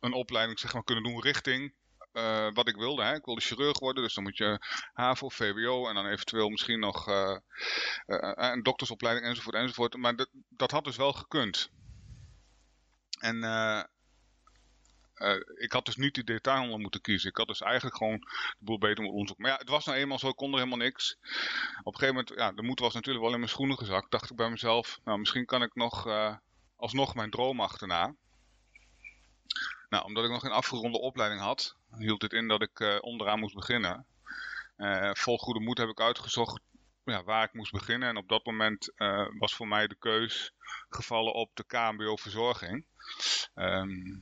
een 0.00 0.12
opleiding 0.12 0.58
zeg 0.58 0.72
maar, 0.72 0.84
kunnen 0.84 1.04
doen 1.04 1.22
richting 1.22 1.74
uh, 2.16 2.48
wat 2.52 2.68
ik 2.68 2.76
wilde. 2.76 3.02
Hè. 3.02 3.14
Ik 3.14 3.24
wilde 3.24 3.40
chirurg 3.40 3.78
worden, 3.78 4.02
dus 4.02 4.14
dan 4.14 4.24
moet 4.24 4.36
je 4.36 4.58
HAVO, 4.92 5.28
VWO 5.28 5.88
en 5.88 5.94
dan 5.94 6.06
eventueel 6.06 6.48
misschien 6.48 6.78
nog 6.78 7.08
uh, 7.08 7.36
uh, 8.06 8.32
een 8.34 8.62
doktersopleiding 8.62 9.26
enzovoort 9.26 9.54
enzovoort. 9.54 9.96
Maar 9.96 10.16
dat, 10.16 10.28
dat 10.48 10.70
had 10.70 10.84
dus 10.84 10.96
wel 10.96 11.12
gekund. 11.12 11.70
En 13.18 13.36
ik 15.54 15.72
had 15.72 15.84
dus 15.84 15.96
niet 15.96 16.14
die 16.14 16.24
detailhandel 16.24 16.78
moeten 16.78 17.00
kiezen. 17.00 17.30
Ik 17.30 17.36
had 17.36 17.46
dus 17.46 17.60
eigenlijk 17.60 17.96
gewoon 17.96 18.18
de 18.18 18.54
boel 18.58 18.78
beter 18.78 19.02
moeten 19.02 19.18
onderzoeken. 19.18 19.44
Maar 19.44 19.52
ja, 19.52 19.58
het 19.58 19.68
was 19.68 19.84
nou 19.84 19.98
eenmaal 19.98 20.18
zo, 20.18 20.28
ik 20.28 20.36
kon 20.36 20.50
er 20.52 20.58
helemaal 20.58 20.78
niks. 20.78 21.16
Op 21.82 21.92
een 21.92 21.98
gegeven 21.98 22.14
moment, 22.14 22.32
ja, 22.38 22.52
de 22.52 22.62
moed 22.62 22.80
was 22.80 22.94
natuurlijk 22.94 23.24
wel 23.24 23.32
in 23.32 23.40
mijn 23.40 23.50
schoenen 23.50 23.78
gezakt. 23.78 24.10
Dacht 24.10 24.30
ik 24.30 24.36
bij 24.36 24.50
mezelf, 24.50 24.98
nou 25.04 25.18
misschien 25.18 25.44
kan 25.44 25.62
ik 25.62 25.74
nog 25.74 26.06
alsnog 26.76 27.14
mijn 27.14 27.30
droom 27.30 27.60
achterna. 27.60 28.14
Nou, 29.88 30.04
omdat 30.04 30.24
ik 30.24 30.30
nog 30.30 30.44
een 30.44 30.50
afgeronde 30.50 30.98
opleiding 30.98 31.40
had, 31.40 31.76
hield 31.96 32.20
dit 32.20 32.32
in 32.32 32.48
dat 32.48 32.62
ik 32.62 32.80
uh, 32.80 32.98
onderaan 33.00 33.38
moest 33.38 33.54
beginnen. 33.54 34.06
Uh, 34.76 35.10
vol 35.14 35.38
goede 35.38 35.60
moed 35.60 35.78
heb 35.78 35.88
ik 35.88 36.00
uitgezocht 36.00 36.60
ja, 37.04 37.24
waar 37.24 37.44
ik 37.44 37.52
moest 37.52 37.72
beginnen. 37.72 38.08
En 38.08 38.16
op 38.16 38.28
dat 38.28 38.44
moment 38.44 38.92
uh, 38.96 39.26
was 39.38 39.54
voor 39.54 39.68
mij 39.68 39.86
de 39.86 39.96
keus 39.98 40.52
gevallen 40.88 41.34
op 41.34 41.50
de 41.54 41.64
KMBO-verzorging. 41.64 42.86
Ehm, 43.54 44.18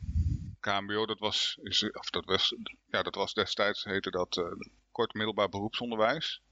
KMBO, 0.60 1.06
dat 1.06 1.18
was, 1.18 1.58
of 1.92 2.10
dat 2.10 2.24
was, 2.24 2.54
ja, 2.86 3.02
dat 3.02 3.14
was 3.14 3.34
destijds, 3.34 3.84
heette 3.84 4.10
dat 4.10 4.44
kort 4.92 5.14
middelbaar 5.14 5.48
beroepsonderwijs. 5.48 6.42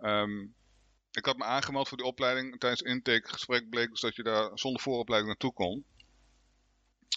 Um, 0.00 0.54
ik 1.10 1.24
had 1.24 1.36
me 1.36 1.44
aangemeld 1.44 1.88
voor 1.88 1.96
die 1.96 2.06
opleiding. 2.06 2.58
Tijdens 2.58 2.82
intakegesprek 2.82 3.68
bleek 3.68 3.90
dus 3.90 4.00
dat 4.00 4.16
je 4.16 4.22
daar 4.22 4.50
zonder 4.54 4.82
vooropleiding 4.82 5.30
naartoe 5.30 5.52
kon. 5.52 5.84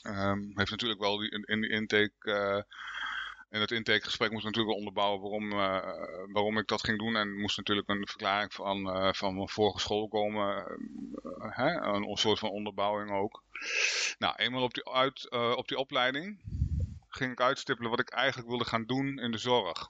Um, 0.04 0.52
heeft 0.56 0.72
natuurlijk 0.72 1.00
wel 1.00 1.22
in, 1.22 1.44
in 3.52 3.60
het 3.60 3.72
intakegesprek 3.72 4.32
moest 4.32 4.46
natuurlijk 4.46 4.78
onderbouwen 4.78 5.22
waarom, 5.22 5.52
uh, 5.52 6.32
waarom 6.32 6.58
ik 6.58 6.68
dat 6.68 6.84
ging 6.84 6.98
doen. 6.98 7.16
En 7.16 7.40
moest 7.40 7.58
natuurlijk 7.58 7.90
een 7.90 8.08
verklaring 8.08 8.54
van, 8.54 8.88
uh, 8.88 9.14
van 9.14 9.36
mijn 9.36 9.50
vorige 9.50 9.80
school 9.80 10.08
komen. 10.08 10.66
Hè? 11.40 11.82
Een 11.82 12.18
soort 12.18 12.40
van 12.40 12.50
onderbouwing 12.50 13.12
ook. 13.12 13.44
Nou, 14.18 14.36
eenmaal 14.36 14.62
op 14.62 14.74
die, 14.74 14.90
uit, 14.90 15.32
op 15.32 15.68
die 15.68 15.78
opleiding 15.78 16.42
ging 17.08 17.32
ik 17.32 17.42
uitstippelen 17.42 17.90
wat 17.90 18.00
ik 18.00 18.10
eigenlijk 18.10 18.50
wilde 18.50 18.66
gaan 18.66 18.86
doen 18.86 19.20
in 19.20 19.32
de 19.32 19.38
zorg. 19.38 19.90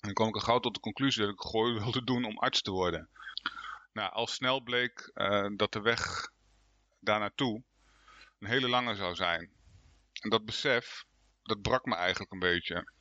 dan 0.00 0.12
kwam 0.12 0.28
ik 0.28 0.34
al 0.34 0.40
gauw 0.40 0.58
tot 0.58 0.74
de 0.74 0.80
conclusie 0.80 1.22
dat 1.22 1.32
ik 1.32 1.40
gooi 1.40 1.74
wilde 1.78 2.04
doen 2.04 2.24
om 2.24 2.38
arts 2.38 2.62
te 2.62 2.70
worden. 2.70 3.08
Nou, 3.92 4.12
al 4.12 4.26
snel 4.26 4.60
bleek 4.60 5.10
dat 5.56 5.72
de 5.72 5.80
weg 5.80 6.30
daar 7.00 7.18
naartoe 7.18 7.62
een 8.38 8.48
hele 8.48 8.68
lange 8.68 8.94
zou 8.94 9.14
zijn. 9.14 9.50
En 10.12 10.30
dat 10.30 10.44
besef, 10.44 11.04
dat 11.42 11.62
brak 11.62 11.84
me 11.84 11.94
eigenlijk 11.94 12.32
een 12.32 12.38
beetje. 12.38 12.92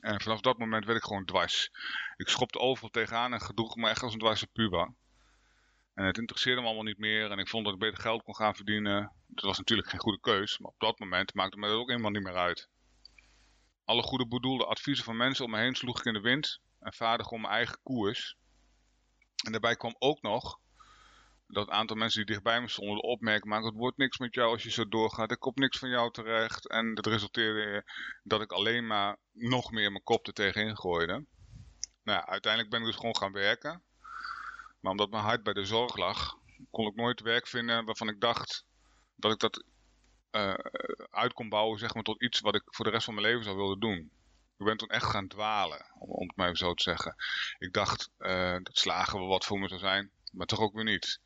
En 0.00 0.20
vanaf 0.20 0.40
dat 0.40 0.58
moment 0.58 0.84
werd 0.84 0.98
ik 0.98 1.04
gewoon 1.04 1.24
dwars. 1.24 1.70
Ik 2.16 2.28
schopte 2.28 2.58
overal 2.58 2.90
tegenaan 2.90 3.32
en 3.32 3.40
gedroeg 3.40 3.76
me 3.76 3.88
echt 3.88 4.02
als 4.02 4.12
een 4.12 4.18
dwarse 4.18 4.46
puber. 4.46 4.94
En 5.94 6.04
het 6.04 6.18
interesseerde 6.18 6.60
me 6.60 6.66
allemaal 6.66 6.84
niet 6.84 6.98
meer 6.98 7.30
en 7.30 7.38
ik 7.38 7.48
vond 7.48 7.64
dat 7.64 7.74
ik 7.74 7.80
beter 7.80 8.00
geld 8.00 8.22
kon 8.22 8.34
gaan 8.34 8.54
verdienen. 8.54 9.12
Dat 9.26 9.44
was 9.44 9.58
natuurlijk 9.58 9.88
geen 9.88 10.00
goede 10.00 10.20
keus, 10.20 10.58
maar 10.58 10.70
op 10.70 10.80
dat 10.80 10.98
moment 10.98 11.34
maakte 11.34 11.58
me 11.58 11.66
dat 11.66 11.76
ook 11.76 11.88
helemaal 11.88 12.10
niet 12.10 12.22
meer 12.22 12.36
uit. 12.36 12.68
Alle 13.84 14.02
goede 14.02 14.26
bedoelde 14.26 14.66
adviezen 14.66 15.04
van 15.04 15.16
mensen 15.16 15.44
om 15.44 15.50
me 15.50 15.58
heen 15.58 15.74
sloeg 15.74 15.98
ik 15.98 16.04
in 16.04 16.12
de 16.12 16.20
wind 16.20 16.60
en 16.80 16.92
vaardig 16.92 17.30
om 17.30 17.40
mijn 17.40 17.52
eigen 17.52 17.78
koers. 17.82 18.36
En 19.44 19.52
daarbij 19.52 19.76
kwam 19.76 19.96
ook 19.98 20.22
nog 20.22 20.60
dat 21.54 21.68
aantal 21.68 21.96
mensen 21.96 22.18
die 22.18 22.34
dichtbij 22.34 22.60
me 22.60 22.68
stonden 22.68 22.96
de 22.96 23.02
opmerking 23.02 23.44
maken, 23.44 23.66
het 23.66 23.76
wordt 23.76 23.96
niks 23.96 24.18
met 24.18 24.34
jou 24.34 24.50
als 24.50 24.62
je 24.62 24.70
zo 24.70 24.88
doorgaat, 24.88 25.30
ik 25.30 25.38
kom 25.38 25.52
niks 25.54 25.78
van 25.78 25.88
jou 25.88 26.10
terecht. 26.10 26.68
En 26.68 26.94
dat 26.94 27.06
resulteerde 27.06 27.84
dat 28.22 28.40
ik 28.40 28.52
alleen 28.52 28.86
maar 28.86 29.16
nog 29.32 29.70
meer 29.70 29.90
mijn 29.90 30.04
kop 30.04 30.26
er 30.26 30.32
tegenin 30.32 30.76
gooide. 30.76 31.24
Nou 32.02 32.18
ja, 32.18 32.26
uiteindelijk 32.26 32.72
ben 32.72 32.80
ik 32.80 32.86
dus 32.86 32.96
gewoon 32.96 33.16
gaan 33.16 33.32
werken. 33.32 33.82
Maar 34.80 34.90
omdat 34.90 35.10
mijn 35.10 35.22
hart 35.22 35.42
bij 35.42 35.52
de 35.52 35.64
zorg 35.64 35.96
lag, 35.96 36.38
kon 36.70 36.86
ik 36.86 36.94
nooit 36.94 37.20
werk 37.20 37.46
vinden 37.46 37.84
waarvan 37.84 38.08
ik 38.08 38.20
dacht 38.20 38.64
dat 39.16 39.32
ik 39.32 39.38
dat 39.38 39.64
uh, 40.32 40.54
uit 41.10 41.32
kon 41.32 41.48
bouwen 41.48 41.78
zeg 41.78 41.94
maar, 41.94 42.02
tot 42.02 42.22
iets 42.22 42.40
wat 42.40 42.54
ik 42.54 42.62
voor 42.64 42.84
de 42.84 42.90
rest 42.90 43.04
van 43.04 43.14
mijn 43.14 43.26
leven 43.26 43.44
zou 43.44 43.56
willen 43.56 43.80
doen. 43.80 44.10
Ik 44.58 44.64
ben 44.64 44.76
toen 44.76 44.88
echt 44.88 45.06
gaan 45.06 45.28
dwalen, 45.28 45.86
om, 45.98 46.10
om 46.10 46.26
het 46.26 46.36
maar 46.36 46.56
zo 46.56 46.74
te 46.74 46.82
zeggen. 46.82 47.14
Ik 47.58 47.72
dacht 47.72 48.10
uh, 48.18 48.56
dat 48.62 48.78
slagen 48.78 49.18
wel 49.18 49.28
wat 49.28 49.44
voor 49.44 49.58
me 49.58 49.68
zou 49.68 49.80
zijn, 49.80 50.10
maar 50.34 50.46
toch 50.46 50.60
ook 50.60 50.74
weer 50.74 50.84
niet. 50.84 51.20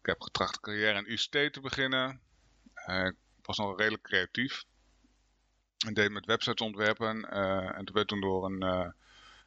Ik 0.00 0.06
heb 0.06 0.20
getracht 0.20 0.60
carrière 0.60 0.98
in 0.98 1.12
ICT 1.12 1.52
te 1.52 1.60
beginnen. 1.60 2.20
Uh, 2.86 3.06
ik 3.06 3.46
was 3.46 3.56
nog 3.56 3.78
redelijk 3.78 4.02
creatief. 4.02 4.64
En 5.86 5.94
deed 5.94 6.10
met 6.10 6.26
websites 6.26 6.66
ontwerpen. 6.66 7.30
en 7.74 7.84
toen 7.84 7.94
werd 7.94 8.08
toen 8.08 8.20
door 8.20 8.44
een 8.44 8.94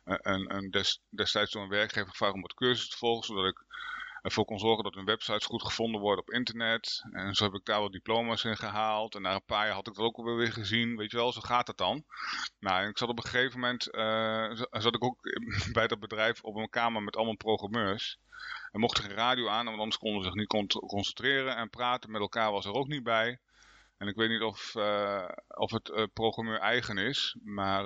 een, 0.06 0.56
een 0.56 0.72
des, 0.72 1.02
destijds 1.10 1.52
door 1.52 1.64
een 1.64 1.70
werkgever 1.70 2.10
gevraagd 2.10 2.34
om 2.34 2.42
wat 2.42 2.54
cursus 2.54 2.90
te 2.90 2.98
volgen, 2.98 3.26
zodat 3.26 3.46
ik 3.46 3.64
ervoor 4.26 4.46
kon 4.46 4.60
zorgen 4.60 4.84
dat 4.84 4.94
hun 4.94 5.06
websites 5.06 5.46
goed 5.46 5.64
gevonden 5.64 6.02
worden 6.02 6.22
op 6.22 6.32
internet. 6.32 7.06
En 7.12 7.36
zo 7.36 7.44
heb 7.44 7.54
ik 7.54 7.66
daar 7.66 7.80
wel 7.80 7.92
diploma's 7.92 8.44
in 8.44 8.58
gehaald. 8.58 9.16
En 9.16 9.22
na 9.22 9.34
een 9.34 9.46
paar 9.46 9.66
jaar 9.66 9.76
had 9.76 9.88
ik 9.88 9.94
dat 9.94 10.06
ook 10.06 10.24
weer 10.24 10.52
gezien. 10.52 10.96
Weet 10.96 11.12
je 11.12 11.18
wel, 11.18 11.32
zo 11.32 11.42
gaat 11.42 11.68
het 11.68 11.78
dan. 11.78 12.06
Nou, 12.60 12.84
en 12.84 12.90
ik 12.90 12.98
zat 12.98 13.10
op 13.10 13.18
een 13.18 13.24
gegeven 13.24 13.60
moment, 13.60 13.88
uh, 13.96 14.52
zat 14.72 14.96
ik 14.96 15.04
ook 15.04 15.18
bij 15.74 15.88
dat 15.88 16.00
bedrijf 16.00 16.42
op 16.44 16.56
een 16.56 16.70
kamer 16.70 17.04
met 17.04 17.16
allemaal 17.16 17.36
programmeurs. 17.36 18.20
En 18.72 18.80
mocht 18.80 18.98
er 18.98 19.04
geen 19.04 19.14
radio 19.14 19.48
aan, 19.48 19.66
want 19.66 19.78
anders 19.78 19.98
konden 19.98 20.24
ze 20.24 20.28
zich 20.28 20.38
niet 20.38 20.78
concentreren. 20.88 21.56
En 21.56 21.70
praten 21.70 22.12
met 22.12 22.22
elkaar 22.22 22.52
was 22.52 22.66
er 22.66 22.74
ook 22.74 22.88
niet 22.88 23.04
bij. 23.04 23.40
En 23.98 24.08
ik 24.08 24.16
weet 24.16 24.30
niet 24.30 24.42
of, 24.42 24.76
uh, 24.76 25.30
of 25.48 25.72
het 25.72 25.90
uh, 25.90 26.04
programmeur 26.14 26.60
eigen 26.60 26.98
is, 26.98 27.38
maar 27.44 27.84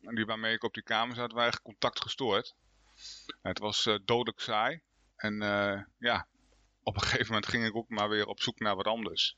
die 0.00 0.26
waarmee 0.26 0.54
ik 0.54 0.64
op 0.64 0.74
die 0.74 0.82
kamer 0.82 1.14
zat, 1.14 1.32
waren 1.32 1.42
eigenlijk 1.42 1.64
contact 1.64 2.02
gestoord. 2.02 2.54
Het 3.42 3.58
was 3.58 3.98
dodelijk 4.04 4.40
saai. 4.40 4.80
En 5.18 5.42
uh, 5.42 5.82
ja, 5.98 6.26
op 6.82 6.94
een 6.94 7.02
gegeven 7.08 7.26
moment 7.26 7.46
ging 7.46 7.64
ik 7.64 7.76
ook 7.76 7.88
maar 7.88 8.08
weer 8.08 8.26
op 8.26 8.40
zoek 8.40 8.58
naar 8.58 8.76
wat 8.76 8.86
anders. 8.86 9.36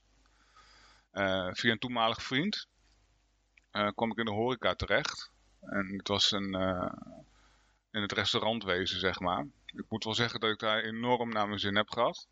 Uh, 1.12 1.48
via 1.52 1.72
een 1.72 1.78
toenmalig 1.78 2.22
vriend 2.22 2.68
kwam 3.94 4.10
ik 4.10 4.18
in 4.18 4.24
de 4.24 4.30
horeca 4.30 4.74
terecht. 4.74 5.30
En 5.60 5.94
het 5.96 6.08
was 6.08 6.30
een, 6.30 6.54
in 7.90 8.02
het 8.02 8.12
restaurantwezen, 8.12 9.00
zeg 9.00 9.20
maar. 9.20 9.46
Ik 9.66 9.84
moet 9.88 10.04
wel 10.04 10.14
zeggen 10.14 10.40
dat 10.40 10.50
ik 10.50 10.58
daar 10.58 10.82
enorm 10.82 11.32
naar 11.32 11.46
mijn 11.46 11.60
zin 11.60 11.76
heb 11.76 11.90
gehad. 11.90 12.28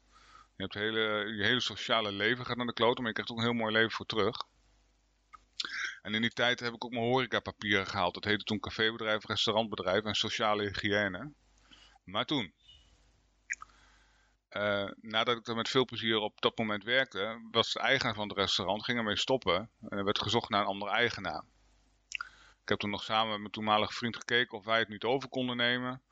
Je 0.56 0.62
hebt 0.62 0.74
hele, 0.74 1.34
je 1.36 1.44
hele 1.44 1.60
sociale 1.60 2.12
leven 2.12 2.46
gaat 2.46 2.56
naar 2.56 2.66
de 2.66 2.72
kloten, 2.72 2.98
maar 3.02 3.06
je 3.06 3.12
krijgt 3.12 3.30
ook 3.30 3.38
een 3.38 3.44
heel 3.44 3.62
mooi 3.62 3.72
leven 3.72 3.90
voor 3.90 4.06
terug. 4.06 4.36
En 6.02 6.14
in 6.14 6.20
die 6.20 6.30
tijd 6.30 6.60
heb 6.60 6.74
ik 6.74 6.84
ook 6.84 6.90
mijn 6.90 7.04
horecapapieren 7.04 7.86
gehaald. 7.86 8.14
Dat 8.14 8.24
heette 8.24 8.44
toen 8.44 8.60
cafébedrijf, 8.60 9.26
restaurantbedrijf 9.26 10.04
en 10.04 10.14
sociale 10.14 10.62
hygiëne. 10.62 11.32
Maar 12.04 12.24
toen, 12.24 12.52
uh, 14.50 14.90
nadat 15.00 15.36
ik 15.36 15.46
er 15.46 15.56
met 15.56 15.68
veel 15.68 15.84
plezier 15.84 16.18
op 16.18 16.40
dat 16.40 16.58
moment 16.58 16.84
werkte, 16.84 17.48
was 17.50 17.72
de 17.72 17.80
eigenaar 17.80 18.14
van 18.14 18.28
het 18.28 18.38
restaurant, 18.38 18.84
ging 18.84 18.98
ermee 18.98 19.16
stoppen. 19.16 19.70
En 19.88 19.98
er 19.98 20.04
werd 20.04 20.22
gezocht 20.22 20.48
naar 20.48 20.60
een 20.60 20.66
andere 20.66 20.90
eigenaar. 20.90 21.44
Ik 22.62 22.68
heb 22.68 22.78
toen 22.78 22.90
nog 22.90 23.02
samen 23.02 23.30
met 23.30 23.38
mijn 23.38 23.50
toenmalige 23.50 23.92
vriend 23.92 24.16
gekeken 24.16 24.58
of 24.58 24.64
wij 24.64 24.78
het 24.78 24.88
niet 24.88 25.04
over 25.04 25.28
konden 25.28 25.56
nemen. 25.56 26.02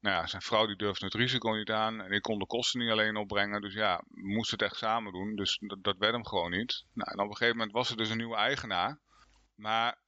Nou 0.00 0.16
ja, 0.16 0.26
zijn 0.26 0.42
vrouw 0.42 0.66
die 0.66 0.76
durfde 0.76 1.04
het 1.04 1.14
risico 1.14 1.50
niet 1.50 1.70
aan 1.70 2.00
en 2.00 2.12
ik 2.12 2.22
kon 2.22 2.38
de 2.38 2.46
kosten 2.46 2.80
niet 2.80 2.90
alleen 2.90 3.16
opbrengen. 3.16 3.60
Dus 3.60 3.74
ja, 3.74 4.02
we 4.08 4.28
moesten 4.28 4.58
het 4.58 4.68
echt 4.68 4.76
samen 4.76 5.12
doen, 5.12 5.36
dus 5.36 5.58
dat, 5.60 5.84
dat 5.84 5.96
werd 5.98 6.12
hem 6.12 6.26
gewoon 6.26 6.50
niet. 6.50 6.84
Nou, 6.92 7.10
en 7.10 7.18
op 7.18 7.30
een 7.30 7.36
gegeven 7.36 7.56
moment 7.56 7.74
was 7.74 7.90
er 7.90 7.96
dus 7.96 8.10
een 8.10 8.16
nieuwe 8.16 8.36
eigenaar. 8.36 8.98
Maar 9.54 9.98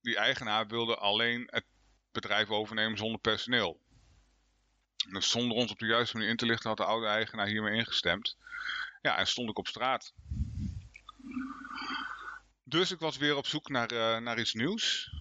die 0.00 0.16
eigenaar 0.16 0.66
wilde 0.66 0.96
alleen 0.96 1.48
het 1.50 1.64
bedrijf 2.12 2.50
overnemen 2.50 2.98
zonder 2.98 3.20
personeel. 3.20 3.80
Dus 5.08 5.30
zonder 5.30 5.56
ons 5.56 5.70
op 5.70 5.78
de 5.78 5.86
juiste 5.86 6.16
manier 6.16 6.30
in 6.30 6.36
te 6.36 6.46
lichten 6.46 6.68
had 6.68 6.76
de 6.78 6.84
oude 6.84 7.06
eigenaar 7.06 7.46
hiermee 7.46 7.78
ingestemd. 7.78 8.36
Ja, 9.02 9.16
en 9.18 9.26
stond 9.26 9.50
ik 9.50 9.58
op 9.58 9.68
straat. 9.68 10.12
Dus 12.64 12.90
ik 12.90 12.98
was 12.98 13.16
weer 13.16 13.36
op 13.36 13.46
zoek 13.46 13.68
naar, 13.68 13.92
uh, 13.92 14.18
naar 14.18 14.38
iets 14.38 14.54
nieuws. 14.54 15.12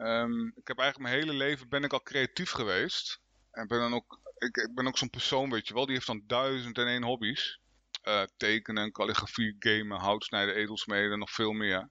Um, 0.00 0.52
ik 0.56 0.68
heb 0.68 0.78
eigenlijk 0.78 1.10
mijn 1.10 1.22
hele 1.22 1.38
leven 1.38 1.68
ben 1.68 1.84
ik 1.84 1.92
al 1.92 2.02
creatief 2.02 2.50
geweest. 2.50 3.20
En 3.50 3.66
ben 3.66 3.78
dan 3.78 3.94
ook, 3.94 4.20
ik, 4.38 4.70
ben 4.74 4.86
ook 4.86 4.98
zo'n 4.98 5.10
persoon, 5.10 5.50
weet 5.50 5.68
je 5.68 5.74
wel, 5.74 5.86
die 5.86 5.94
heeft 5.94 6.06
dan 6.06 6.22
duizend 6.26 6.78
en 6.78 6.86
één 6.86 7.02
hobby's. 7.02 7.58
Uh, 8.04 8.22
tekenen, 8.36 8.92
calligrafie, 8.92 9.56
gamen, 9.58 9.98
houtsnijden, 9.98 10.54
edelsmeden, 10.54 11.18
nog 11.18 11.30
veel 11.30 11.52
meer. 11.52 11.88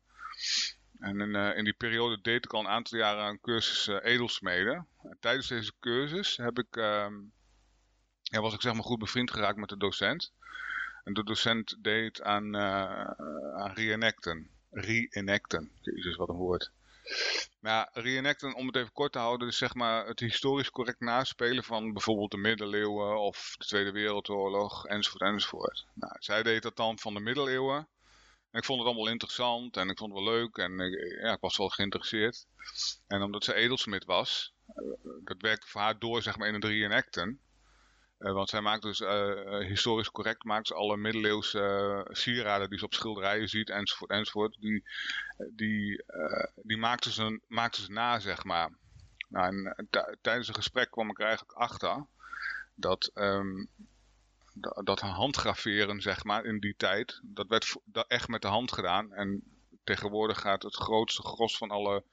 En 1.00 1.22
in, 1.22 1.36
uh, 1.36 1.58
in, 1.58 1.64
die 1.64 1.74
periode 1.74 2.22
deed 2.22 2.46
ik 2.46 2.54
al 2.54 2.60
een 2.60 2.68
aantal 2.68 2.98
jaren 2.98 3.26
een 3.26 3.42
cursus 3.42 3.88
uh, 3.88 3.98
edelsmeden. 4.02 4.88
En 5.02 5.18
tijdens 5.20 5.48
deze 5.48 5.72
cursus 5.80 6.38
heb 6.38 6.60
ik, 6.60 6.76
uh, 6.76 7.08
ja, 8.22 8.42
was 8.42 8.54
ik 8.54 8.62
zeg 8.62 8.74
maar 8.74 8.84
goed 8.84 9.00
bevriend 9.00 9.32
geraakt 9.32 9.58
met 9.58 9.70
de 9.70 9.78
docent. 9.78 10.34
En 11.04 11.14
de 11.14 11.24
docent 11.24 11.78
deed 11.82 12.22
aan, 12.22 12.56
uh, 12.56 13.04
aan 13.56 13.74
reenacten. 13.74 14.50
Reenacten, 14.72 15.72
jezus 15.82 16.16
wat 16.16 16.30
een 16.30 16.36
woord. 16.36 16.72
Ja, 17.62 17.90
reenacten, 17.94 18.56
om 18.56 18.68
het 18.68 18.76
even 18.76 18.92
kort 18.92 19.12
te 19.12 19.20
houden, 19.20 19.48
is 19.48 19.58
zeg 19.58 19.74
maar 19.74 20.06
het 20.08 20.20
historisch 20.20 20.70
correct 20.70 21.00
naspelen 21.00 21.64
van 21.64 21.94
bijvoorbeeld 21.94 22.32
de 22.32 22.38
middeleeuwen 22.38 23.20
of 23.20 23.56
de 23.58 23.66
Tweede 23.66 23.92
Wereldoorlog 23.92 24.86
enzovoort 24.86 25.22
enzovoort. 25.22 25.86
Nou, 25.94 26.16
zij 26.20 26.44
deed 26.44 26.62
dat 26.62 26.76
dan 26.76 27.00
van 27.00 27.14
de 27.14 27.20
middeleeuwen 27.20 27.88
ik 28.52 28.66
vond 28.66 28.80
het 28.80 28.88
allemaal 28.88 29.12
interessant 29.12 29.78
en 29.78 29.90
ik 29.90 29.98
vond 29.98 30.14
het 30.14 30.24
wel 30.24 30.34
leuk 30.34 30.58
en 30.58 30.80
ik, 30.80 31.22
ja, 31.22 31.34
ik 31.34 31.40
was 31.40 31.58
wel 31.58 31.70
geïnteresseerd. 31.70 32.46
En 33.08 33.22
omdat 33.22 33.44
ze 33.44 33.54
edelsmid 33.54 34.06
was, 34.06 34.54
uh, 34.76 34.94
dat 35.24 35.42
werkte 35.42 35.68
voor 35.68 35.82
haar 35.82 36.00
door 36.00 36.22
zeg 36.22 36.38
maar 36.38 36.48
in 36.48 36.54
een 36.54 36.66
reenacten. 36.66 37.42
Uh, 38.20 38.32
want 38.32 38.50
zij 38.50 38.62
maakt 38.62 38.82
dus 38.82 39.00
uh, 39.00 39.60
historisch 39.60 40.12
correct 40.12 40.44
maakt 40.44 40.74
alle 40.74 40.98
middeleeuwse 40.98 42.06
sieraden 42.12 42.70
die 42.70 42.80
ze 42.80 42.86
op 42.86 42.94
schilderijen 42.94 43.50
ziet 43.50 43.70
enzovoort 43.70 44.12
enzovoort. 44.12 44.58
Die, 44.60 44.84
die, 45.52 46.04
die 46.56 46.78
maakte, 46.78 47.12
ze, 47.12 47.42
maakte 47.48 47.82
ze 47.82 47.92
na 47.92 48.20
zeg 48.20 48.44
maar. 48.44 48.78
Nou, 49.30 49.74
en 49.76 49.90
tijdens 50.22 50.48
een 50.48 50.54
gesprek 50.54 50.92
kwam 50.92 51.10
ik 51.10 51.20
eigenlijk 51.20 51.52
achter 51.52 52.06
dat 52.76 53.12
um, 53.14 53.70
dat 54.84 55.00
handgraveren, 55.00 56.02
zeg 56.02 56.24
maar, 56.24 56.46
in 56.46 56.60
die 56.60 56.76
tijd, 56.78 57.20
dat 57.24 57.48
werd 57.48 57.76
echt 58.08 58.28
met 58.28 58.42
de 58.42 58.48
hand 58.48 58.72
gedaan. 58.72 59.14
En 59.14 59.44
tegenwoordig 59.84 60.40
gaat 60.40 60.64
het 60.64 60.76
grootste 60.76 61.22
gros 61.22 61.58
van 61.58 61.70
alle 61.70 62.04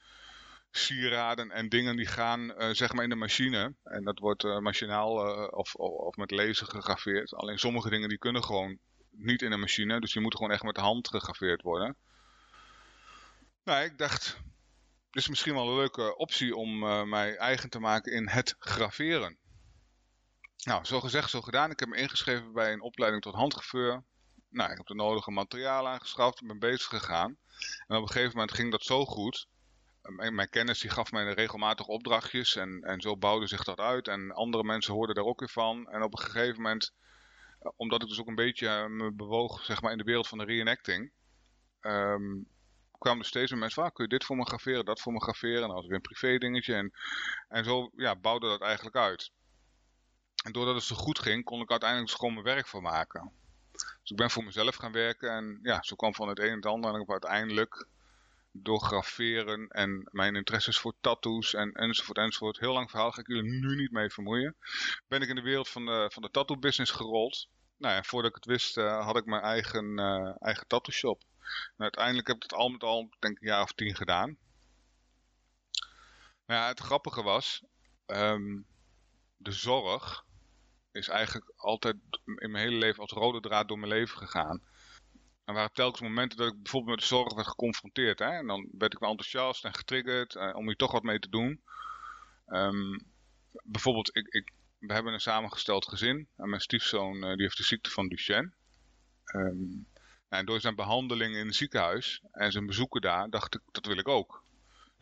sieraden 0.70 1.50
en 1.50 1.68
dingen 1.68 1.96
die 1.96 2.06
gaan 2.06 2.40
uh, 2.40 2.70
zeg 2.70 2.92
maar 2.92 3.04
in 3.04 3.10
de 3.10 3.16
machine. 3.16 3.74
En 3.84 4.04
dat 4.04 4.18
wordt 4.18 4.44
uh, 4.44 4.58
machinaal 4.58 5.26
uh, 5.26 5.48
of, 5.50 5.74
of 5.74 6.16
met 6.16 6.30
laser 6.30 6.66
gegraveerd. 6.66 7.34
Alleen 7.34 7.58
sommige 7.58 7.90
dingen 7.90 8.08
die 8.08 8.18
kunnen 8.18 8.44
gewoon 8.44 8.78
niet 9.10 9.42
in 9.42 9.52
een 9.52 9.60
machine. 9.60 10.00
Dus 10.00 10.12
die 10.12 10.20
moeten 10.22 10.38
gewoon 10.38 10.54
echt 10.54 10.64
met 10.64 10.74
de 10.74 10.80
hand 10.80 11.08
gegraveerd 11.08 11.62
worden. 11.62 11.96
Nou, 13.64 13.84
ik 13.84 13.98
dacht, 13.98 14.40
dit 15.10 15.22
is 15.22 15.28
misschien 15.28 15.54
wel 15.54 15.68
een 15.68 15.76
leuke 15.76 16.16
optie 16.16 16.56
om 16.56 16.78
mij 17.08 17.36
eigen 17.36 17.70
te 17.70 17.78
maken 17.78 18.12
in 18.12 18.28
het 18.28 18.56
graveren. 18.58 19.38
Nou, 20.62 20.84
zo 20.84 21.00
gezegd, 21.00 21.30
zo 21.30 21.40
gedaan. 21.40 21.70
Ik 21.70 21.80
heb 21.80 21.88
me 21.88 21.96
ingeschreven 21.96 22.52
bij 22.52 22.72
een 22.72 22.82
opleiding 22.82 23.22
tot 23.22 23.34
handgraveur. 23.34 24.04
Nou, 24.48 24.70
ik 24.70 24.76
heb 24.76 24.86
de 24.86 24.94
nodige 24.94 25.30
materiaal 25.30 25.88
aangeschaft 25.88 26.40
en 26.40 26.46
ben 26.46 26.58
bezig 26.58 26.88
gegaan. 26.88 27.36
En 27.86 27.96
op 27.96 28.02
een 28.02 28.10
gegeven 28.10 28.32
moment 28.32 28.54
ging 28.54 28.70
dat 28.70 28.82
zo 28.82 29.04
goed. 29.04 29.46
Mijn, 30.02 30.48
kennis 30.48 30.80
die 30.80 30.90
gaf 30.90 31.12
mij 31.12 31.32
regelmatig 31.32 31.86
opdrachtjes 31.86 32.56
en, 32.56 32.82
en 32.82 33.00
zo 33.00 33.16
bouwde 33.16 33.46
zich 33.46 33.64
dat 33.64 33.78
uit. 33.78 34.08
En 34.08 34.32
andere 34.32 34.64
mensen 34.64 34.94
hoorden 34.94 35.14
daar 35.14 35.24
ook 35.24 35.40
weer 35.40 35.48
van. 35.48 35.88
En 35.88 36.02
op 36.02 36.12
een 36.12 36.24
gegeven 36.24 36.62
moment, 36.62 36.92
eh, 37.60 37.70
omdat 37.76 38.02
ik 38.02 38.08
dus 38.08 38.20
ook 38.20 38.28
een 38.28 38.34
beetje 38.34 38.88
me 38.88 39.12
bewoog 39.12 39.64
zeg 39.64 39.82
maar, 39.82 39.92
in 39.92 39.98
de 39.98 40.04
wereld 40.04 40.28
van 40.28 40.38
de 40.38 40.44
reenacting... 40.44 41.12
Um, 41.80 42.48
kwamen 43.04 43.22
er 43.22 43.28
steeds 43.28 43.50
meer 43.50 43.60
mensen 43.60 43.80
van, 43.80 43.90
ah, 43.90 43.94
kun 43.96 44.04
je 44.04 44.10
dit 44.10 44.24
voor 44.24 44.36
me 44.36 44.46
graveren, 44.46 44.84
dat 44.84 45.00
voor 45.00 45.12
me 45.12 45.22
graveren. 45.22 45.62
En 45.62 45.66
dan 45.66 45.76
had 45.76 45.86
weer 45.86 45.94
een 45.94 46.00
privé 46.00 46.38
dingetje. 46.38 46.74
En, 46.74 46.92
en 47.48 47.64
zo 47.64 47.90
ja, 47.96 48.16
bouwde 48.16 48.48
dat 48.48 48.60
eigenlijk 48.60 48.96
uit. 48.96 49.30
En 50.44 50.52
doordat 50.52 50.74
het 50.74 50.84
zo 50.84 50.96
goed 50.96 51.18
ging, 51.18 51.44
kon 51.44 51.60
ik 51.60 51.70
uiteindelijk 51.70 52.10
dus 52.10 52.18
gewoon 52.18 52.34
mijn 52.34 52.46
werk 52.46 52.66
van 52.66 52.82
maken. 52.82 53.32
Dus 53.72 54.10
ik 54.10 54.16
ben 54.16 54.30
voor 54.30 54.44
mezelf 54.44 54.76
gaan 54.76 54.92
werken 54.92 55.30
en 55.30 55.58
ja, 55.62 55.82
zo 55.82 55.96
kwam 55.96 56.14
van 56.14 56.28
het 56.28 56.38
een 56.38 56.48
en 56.48 56.56
het 56.56 56.66
ander. 56.66 56.90
En 56.90 57.00
ik 57.00 57.08
heb 57.08 57.22
uiteindelijk 57.22 57.86
door 58.52 58.80
graveren 58.80 59.68
en 59.68 60.08
mijn 60.10 60.36
interesses 60.36 60.78
voor 60.78 60.94
tattoos 61.00 61.54
en 61.54 61.72
enzovoort 61.72 62.18
enzovoort. 62.18 62.58
Heel 62.58 62.72
lang 62.72 62.90
verhaal, 62.90 63.12
ga 63.12 63.20
ik 63.20 63.26
jullie 63.26 63.50
nu 63.50 63.76
niet 63.76 63.90
mee 63.90 64.10
vermoeien. 64.10 64.56
Ben 65.08 65.22
ik 65.22 65.28
in 65.28 65.34
de 65.34 65.42
wereld 65.42 65.68
van 65.68 65.86
de, 65.86 66.10
van 66.12 66.22
de 66.22 66.30
tattoo 66.30 66.56
business 66.58 66.92
gerold. 66.92 67.48
Nou 67.76 67.94
ja, 67.94 68.02
voordat 68.02 68.30
ik 68.30 68.36
het 68.36 68.46
wist 68.46 68.76
uh, 68.76 69.04
had 69.04 69.16
ik 69.16 69.24
mijn 69.24 69.42
eigen, 69.42 69.98
uh, 69.98 70.34
eigen 70.38 70.66
tattoo 70.66 70.92
shop. 70.94 71.22
En 71.76 71.82
uiteindelijk 71.82 72.26
heb 72.26 72.36
ik 72.36 72.42
het 72.42 72.54
al 72.54 72.68
met 72.68 72.82
al 72.82 73.10
denk 73.18 73.36
ik 73.36 73.42
een 73.42 73.48
jaar 73.48 73.62
of 73.62 73.72
tien 73.72 73.96
gedaan. 73.96 74.36
Maar 76.46 76.56
ja, 76.56 76.66
het 76.66 76.80
grappige 76.80 77.22
was, 77.22 77.62
um, 78.06 78.66
de 79.36 79.52
zorg 79.52 80.24
is 80.94 81.08
eigenlijk 81.08 81.52
altijd 81.56 81.96
in 82.24 82.50
mijn 82.50 82.64
hele 82.64 82.76
leven 82.76 83.00
als 83.00 83.10
rode 83.10 83.40
draad 83.40 83.68
door 83.68 83.78
mijn 83.78 83.92
leven 83.92 84.18
gegaan. 84.18 84.62
Er 85.44 85.54
waren 85.54 85.72
telkens 85.72 86.00
momenten 86.00 86.38
dat 86.38 86.52
ik 86.52 86.62
bijvoorbeeld 86.62 86.94
met 86.94 87.00
de 87.00 87.14
zorg 87.14 87.34
werd 87.34 87.46
geconfronteerd. 87.46 88.18
Hè? 88.18 88.30
En 88.30 88.46
dan 88.46 88.68
werd 88.78 88.92
ik 88.92 88.98
wel 88.98 89.10
enthousiast 89.10 89.64
en 89.64 89.74
getriggerd 89.74 90.34
uh, 90.34 90.56
om 90.56 90.66
hier 90.66 90.76
toch 90.76 90.92
wat 90.92 91.02
mee 91.02 91.18
te 91.18 91.28
doen. 91.28 91.62
Um, 92.46 93.06
bijvoorbeeld, 93.64 94.16
ik, 94.16 94.26
ik, 94.26 94.52
we 94.78 94.92
hebben 94.92 95.12
een 95.12 95.20
samengesteld 95.20 95.88
gezin. 95.88 96.28
En 96.36 96.48
mijn 96.48 96.60
stiefzoon 96.60 97.14
uh, 97.14 97.22
die 97.22 97.42
heeft 97.42 97.56
de 97.56 97.62
ziekte 97.62 97.90
van 97.90 98.08
Duchenne. 98.08 98.52
Um, 99.34 99.86
en 100.28 100.46
door 100.46 100.60
zijn 100.60 100.74
behandeling 100.74 101.36
in 101.36 101.46
het 101.46 101.56
ziekenhuis 101.56 102.22
en 102.30 102.52
zijn 102.52 102.66
bezoeken 102.66 103.00
daar, 103.00 103.30
dacht 103.30 103.54
ik, 103.54 103.60
dat 103.70 103.86
wil 103.86 103.98
ik 103.98 104.08
ook 104.08 104.43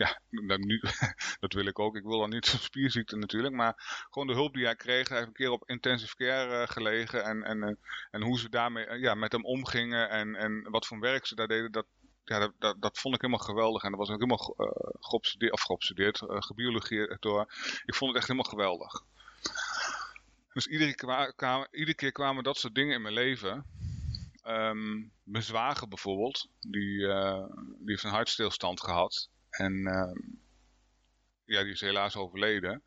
ja, 0.03 0.21
nu, 0.57 0.81
dat 1.41 1.53
wil 1.53 1.67
ik 1.67 1.79
ook. 1.79 1.97
Ik 1.97 2.03
wil 2.03 2.19
dan 2.19 2.31
niet 2.31 2.47
zo'n 2.47 2.61
spierziekte 2.71 3.17
natuurlijk. 3.17 3.55
Maar 3.55 3.75
gewoon 4.11 4.29
de 4.29 4.35
hulp 4.35 4.55
die 4.55 4.65
hij 4.65 4.77
kreeg. 4.77 5.09
Hij 5.09 5.17
heeft 5.17 5.29
een 5.29 5.35
keer 5.35 5.51
op 5.51 5.69
intensive 5.69 6.17
care 6.17 6.63
uh, 6.63 6.69
gelegen. 6.69 7.25
En, 7.25 7.43
en, 7.43 7.59
uh, 7.59 7.75
en 8.11 8.23
hoe 8.23 8.39
ze 8.39 8.49
daarmee 8.49 8.87
uh, 8.87 9.01
ja, 9.01 9.15
met 9.15 9.33
hem 9.33 9.45
omgingen. 9.45 10.11
En, 10.11 10.35
en 10.35 10.71
wat 10.71 10.87
voor 10.87 11.01
werk 11.01 11.27
ze 11.27 11.35
daar 11.35 11.49
deden. 11.49 11.73
Dat, 11.73 11.87
ja, 12.25 12.53
dat, 12.59 12.83
dat, 12.83 12.99
vond 12.99 13.15
ik 13.15 13.21
helemaal 13.21 13.45
geweldig. 13.45 13.83
En 13.83 13.91
dat 13.91 13.99
was 13.99 14.11
ook 14.11 14.21
helemaal 14.21 14.55
geobsedeerd, 15.01 15.53
of 15.53 15.61
geobsedeerd, 15.61 16.23
gebiologeerd 16.27 17.23
door. 17.23 17.41
Ik 17.85 17.95
vond 17.95 18.11
het 18.11 18.19
echt 18.19 18.29
helemaal 18.29 18.51
geweldig. 18.51 19.03
Dus 20.53 20.67
iedere, 20.67 20.95
kwamen, 21.35 21.69
iedere 21.71 21.95
keer 21.95 22.13
kwamen 22.13 22.45
dat 22.45 22.57
soort 22.57 22.75
dingen 22.75 22.95
in 22.95 23.03
mijn 23.03 23.15
leven. 23.15 23.65
Um, 24.47 25.13
mijn 25.23 25.43
zwager 25.45 25.89
bijvoorbeeld, 25.89 26.49
die, 26.61 26.99
die 26.99 27.85
heeft 27.85 28.03
een 28.03 28.11
hartstilstand 28.11 28.81
gehad. 28.81 29.31
En 29.53 29.73
uh, 29.73 30.13
ja, 31.45 31.63
die 31.63 31.73
is 31.73 31.81
helaas 31.81 32.17
overleden. 32.17 32.73
En 32.73 32.83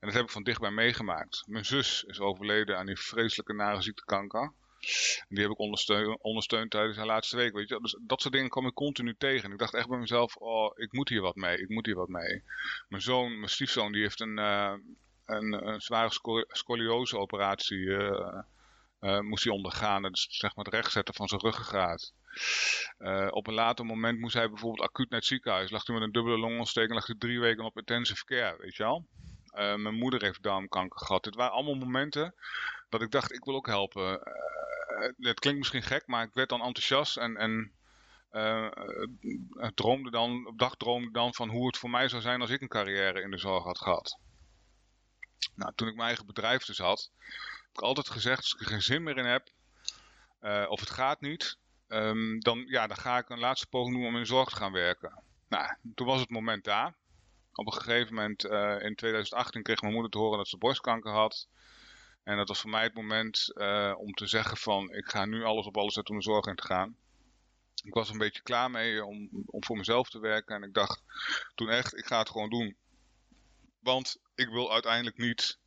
dat 0.00 0.12
heb 0.12 0.24
ik 0.24 0.30
van 0.30 0.42
dichtbij 0.42 0.70
meegemaakt. 0.70 1.42
Mijn 1.46 1.64
zus 1.64 2.02
is 2.02 2.20
overleden 2.20 2.78
aan 2.78 2.86
die 2.86 2.98
vreselijke 2.98 3.52
nare 3.52 3.82
ziekte 3.82 4.04
kanker. 4.04 4.52
En 5.28 5.34
die 5.34 5.42
heb 5.42 5.50
ik 5.50 5.58
ondersteund, 5.58 6.18
ondersteund 6.20 6.70
tijdens 6.70 6.96
haar 6.96 7.06
laatste 7.06 7.36
week. 7.36 7.52
Weet 7.52 7.68
je? 7.68 7.80
Dus 7.80 7.98
dat 8.06 8.20
soort 8.20 8.34
dingen 8.34 8.48
kwam 8.48 8.66
ik 8.66 8.74
continu 8.74 9.14
tegen. 9.18 9.44
En 9.44 9.52
ik 9.52 9.58
dacht 9.58 9.74
echt 9.74 9.88
bij 9.88 9.98
mezelf, 9.98 10.36
oh, 10.36 10.72
ik 10.74 10.92
moet 10.92 11.08
hier 11.08 11.20
wat 11.20 11.34
mee. 11.34 11.58
Ik 11.58 11.68
moet 11.68 11.86
hier 11.86 11.94
wat 11.94 12.08
mee. 12.08 12.42
Mijn 12.88 13.02
zoon, 13.02 13.38
mijn 13.38 13.50
stiefzoon, 13.50 13.92
die 13.92 14.02
heeft 14.02 14.20
een, 14.20 14.38
uh, 14.38 14.74
een, 15.26 15.80
zware 15.80 16.10
scoliose 16.48 17.18
operatie 17.18 17.78
uh, 17.78 18.38
uh, 19.00 19.20
moest 19.20 19.44
hij 19.44 19.52
ondergaan. 19.52 20.04
Is 20.04 20.26
zeg 20.30 20.54
maar 20.54 20.64
het 20.64 20.74
rechtzetten 20.74 21.14
van 21.14 21.28
zijn 21.28 21.40
ruggengraat. 21.40 22.12
Uh, 22.98 23.28
op 23.30 23.46
een 23.46 23.54
later 23.54 23.84
moment 23.84 24.18
moest 24.18 24.34
hij 24.34 24.48
bijvoorbeeld 24.48 24.88
acuut 24.88 25.10
naar 25.10 25.18
het 25.18 25.28
ziekenhuis. 25.28 25.70
Lag 25.70 25.86
hij 25.86 25.94
met 25.96 26.04
een 26.04 26.12
dubbele 26.12 26.38
longontsteking, 26.38 26.94
lag 26.94 27.06
hij 27.06 27.16
drie 27.18 27.40
weken 27.40 27.64
op 27.64 27.78
intensive 27.78 28.24
care, 28.24 28.56
weet 28.58 28.76
je 28.76 28.82
wel. 28.82 29.06
Uh, 29.52 29.74
mijn 29.74 29.94
moeder 29.94 30.22
heeft 30.22 30.42
darmkanker 30.42 30.98
gehad. 31.00 31.24
Dit 31.24 31.34
waren 31.34 31.52
allemaal 31.52 31.74
momenten 31.74 32.34
dat 32.88 33.02
ik 33.02 33.10
dacht, 33.10 33.32
ik 33.32 33.44
wil 33.44 33.54
ook 33.54 33.66
helpen. 33.66 34.10
Uh, 34.10 35.28
het 35.28 35.40
klinkt 35.40 35.58
misschien 35.58 35.82
gek, 35.82 36.06
maar 36.06 36.24
ik 36.24 36.34
werd 36.34 36.48
dan 36.48 36.62
enthousiast 36.62 37.16
en, 37.16 37.36
en 37.36 37.72
droomde 39.74 40.10
dan, 40.10 40.46
op 40.46 40.58
dag 40.58 40.76
droomde 40.76 41.10
dan 41.10 41.34
van 41.34 41.48
hoe 41.48 41.66
het 41.66 41.76
voor 41.76 41.90
mij 41.90 42.08
zou 42.08 42.22
zijn 42.22 42.40
als 42.40 42.50
ik 42.50 42.60
een 42.60 42.68
carrière 42.68 43.22
in 43.22 43.30
de 43.30 43.38
zorg 43.38 43.64
had 43.64 43.78
gehad. 43.78 44.18
Nou, 45.54 45.72
toen 45.74 45.88
ik 45.88 45.94
mijn 45.94 46.06
eigen 46.06 46.26
bedrijf 46.26 46.64
dus 46.64 46.78
had, 46.78 47.10
altijd 47.80 48.10
gezegd, 48.10 48.38
als 48.38 48.54
ik 48.54 48.60
er 48.60 48.66
geen 48.66 48.82
zin 48.82 49.02
meer 49.02 49.16
in 49.16 49.24
heb, 49.24 49.50
of 50.68 50.80
het 50.80 50.90
gaat 50.90 51.20
niet, 51.20 51.58
um, 51.88 52.40
dan, 52.40 52.64
ja, 52.66 52.86
dan 52.86 52.96
ga 52.96 53.18
ik 53.18 53.28
een 53.28 53.38
laatste 53.38 53.66
poging 53.66 53.96
doen 53.96 54.06
om 54.06 54.16
in 54.16 54.26
zorg 54.26 54.48
te 54.48 54.56
gaan 54.56 54.72
werken. 54.72 55.22
Nou, 55.48 55.74
toen 55.94 56.06
was 56.06 56.20
het 56.20 56.30
moment 56.30 56.64
daar. 56.64 56.94
Op 57.52 57.66
een 57.66 57.72
gegeven 57.72 58.14
moment 58.14 58.44
uh, 58.44 58.80
in 58.80 58.94
2018 58.94 59.62
kreeg 59.62 59.80
mijn 59.80 59.92
moeder 59.92 60.10
te 60.10 60.18
horen 60.18 60.38
dat 60.38 60.48
ze 60.48 60.56
borstkanker 60.56 61.12
had. 61.12 61.48
En 62.24 62.36
dat 62.36 62.48
was 62.48 62.60
voor 62.60 62.70
mij 62.70 62.82
het 62.82 62.94
moment 62.94 63.50
uh, 63.54 63.94
om 63.96 64.12
te 64.12 64.26
zeggen 64.26 64.56
van 64.56 64.92
ik 64.92 65.08
ga 65.08 65.24
nu 65.24 65.44
alles 65.44 65.66
op 65.66 65.76
alles 65.76 65.94
zetten 65.94 66.14
om 66.14 66.20
de 66.20 66.26
zorg 66.26 66.46
in 66.46 66.56
te 66.56 66.66
gaan. 66.66 66.96
Ik 67.84 67.94
was 67.94 68.10
een 68.10 68.18
beetje 68.18 68.42
klaar 68.42 68.70
mee 68.70 69.04
om, 69.04 69.28
om 69.46 69.64
voor 69.64 69.76
mezelf 69.76 70.10
te 70.10 70.18
werken. 70.18 70.56
En 70.56 70.62
ik 70.62 70.74
dacht 70.74 71.02
toen 71.54 71.68
echt, 71.68 71.96
ik 71.96 72.06
ga 72.06 72.18
het 72.18 72.30
gewoon 72.30 72.50
doen. 72.50 72.76
Want 73.80 74.16
ik 74.34 74.48
wil 74.48 74.72
uiteindelijk 74.72 75.16
niet 75.16 75.58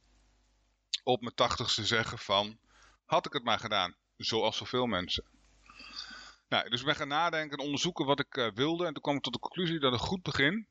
op 1.04 1.22
mijn 1.22 1.36
tachtigste 1.36 1.86
zeggen 1.86 2.18
van 2.18 2.60
had 3.06 3.26
ik 3.26 3.34
het 3.34 3.44
maar 3.44 3.60
gedaan. 3.60 3.96
Zoals 4.18 4.58
zoveel 4.58 4.86
mensen. 4.86 5.24
Nou, 6.48 6.70
dus 6.70 6.80
ik 6.80 6.86
ben 6.86 6.96
gaan 6.96 7.08
nadenken 7.08 7.58
en 7.58 7.64
onderzoeken 7.64 8.06
wat 8.06 8.20
ik 8.20 8.38
uh, 8.38 8.52
wilde. 8.54 8.86
En 8.86 8.94
toen 8.94 9.02
kwam 9.02 9.16
ik 9.16 9.22
tot 9.22 9.34
de 9.34 9.40
conclusie 9.40 9.80
dat 9.80 9.94
een 9.94 10.00
goed 10.00 10.22
begin 10.22 10.68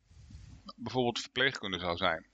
bijvoorbeeld 0.76 1.20
verpleegkunde 1.20 1.78
zou 1.78 1.96
zijn. 1.96 2.28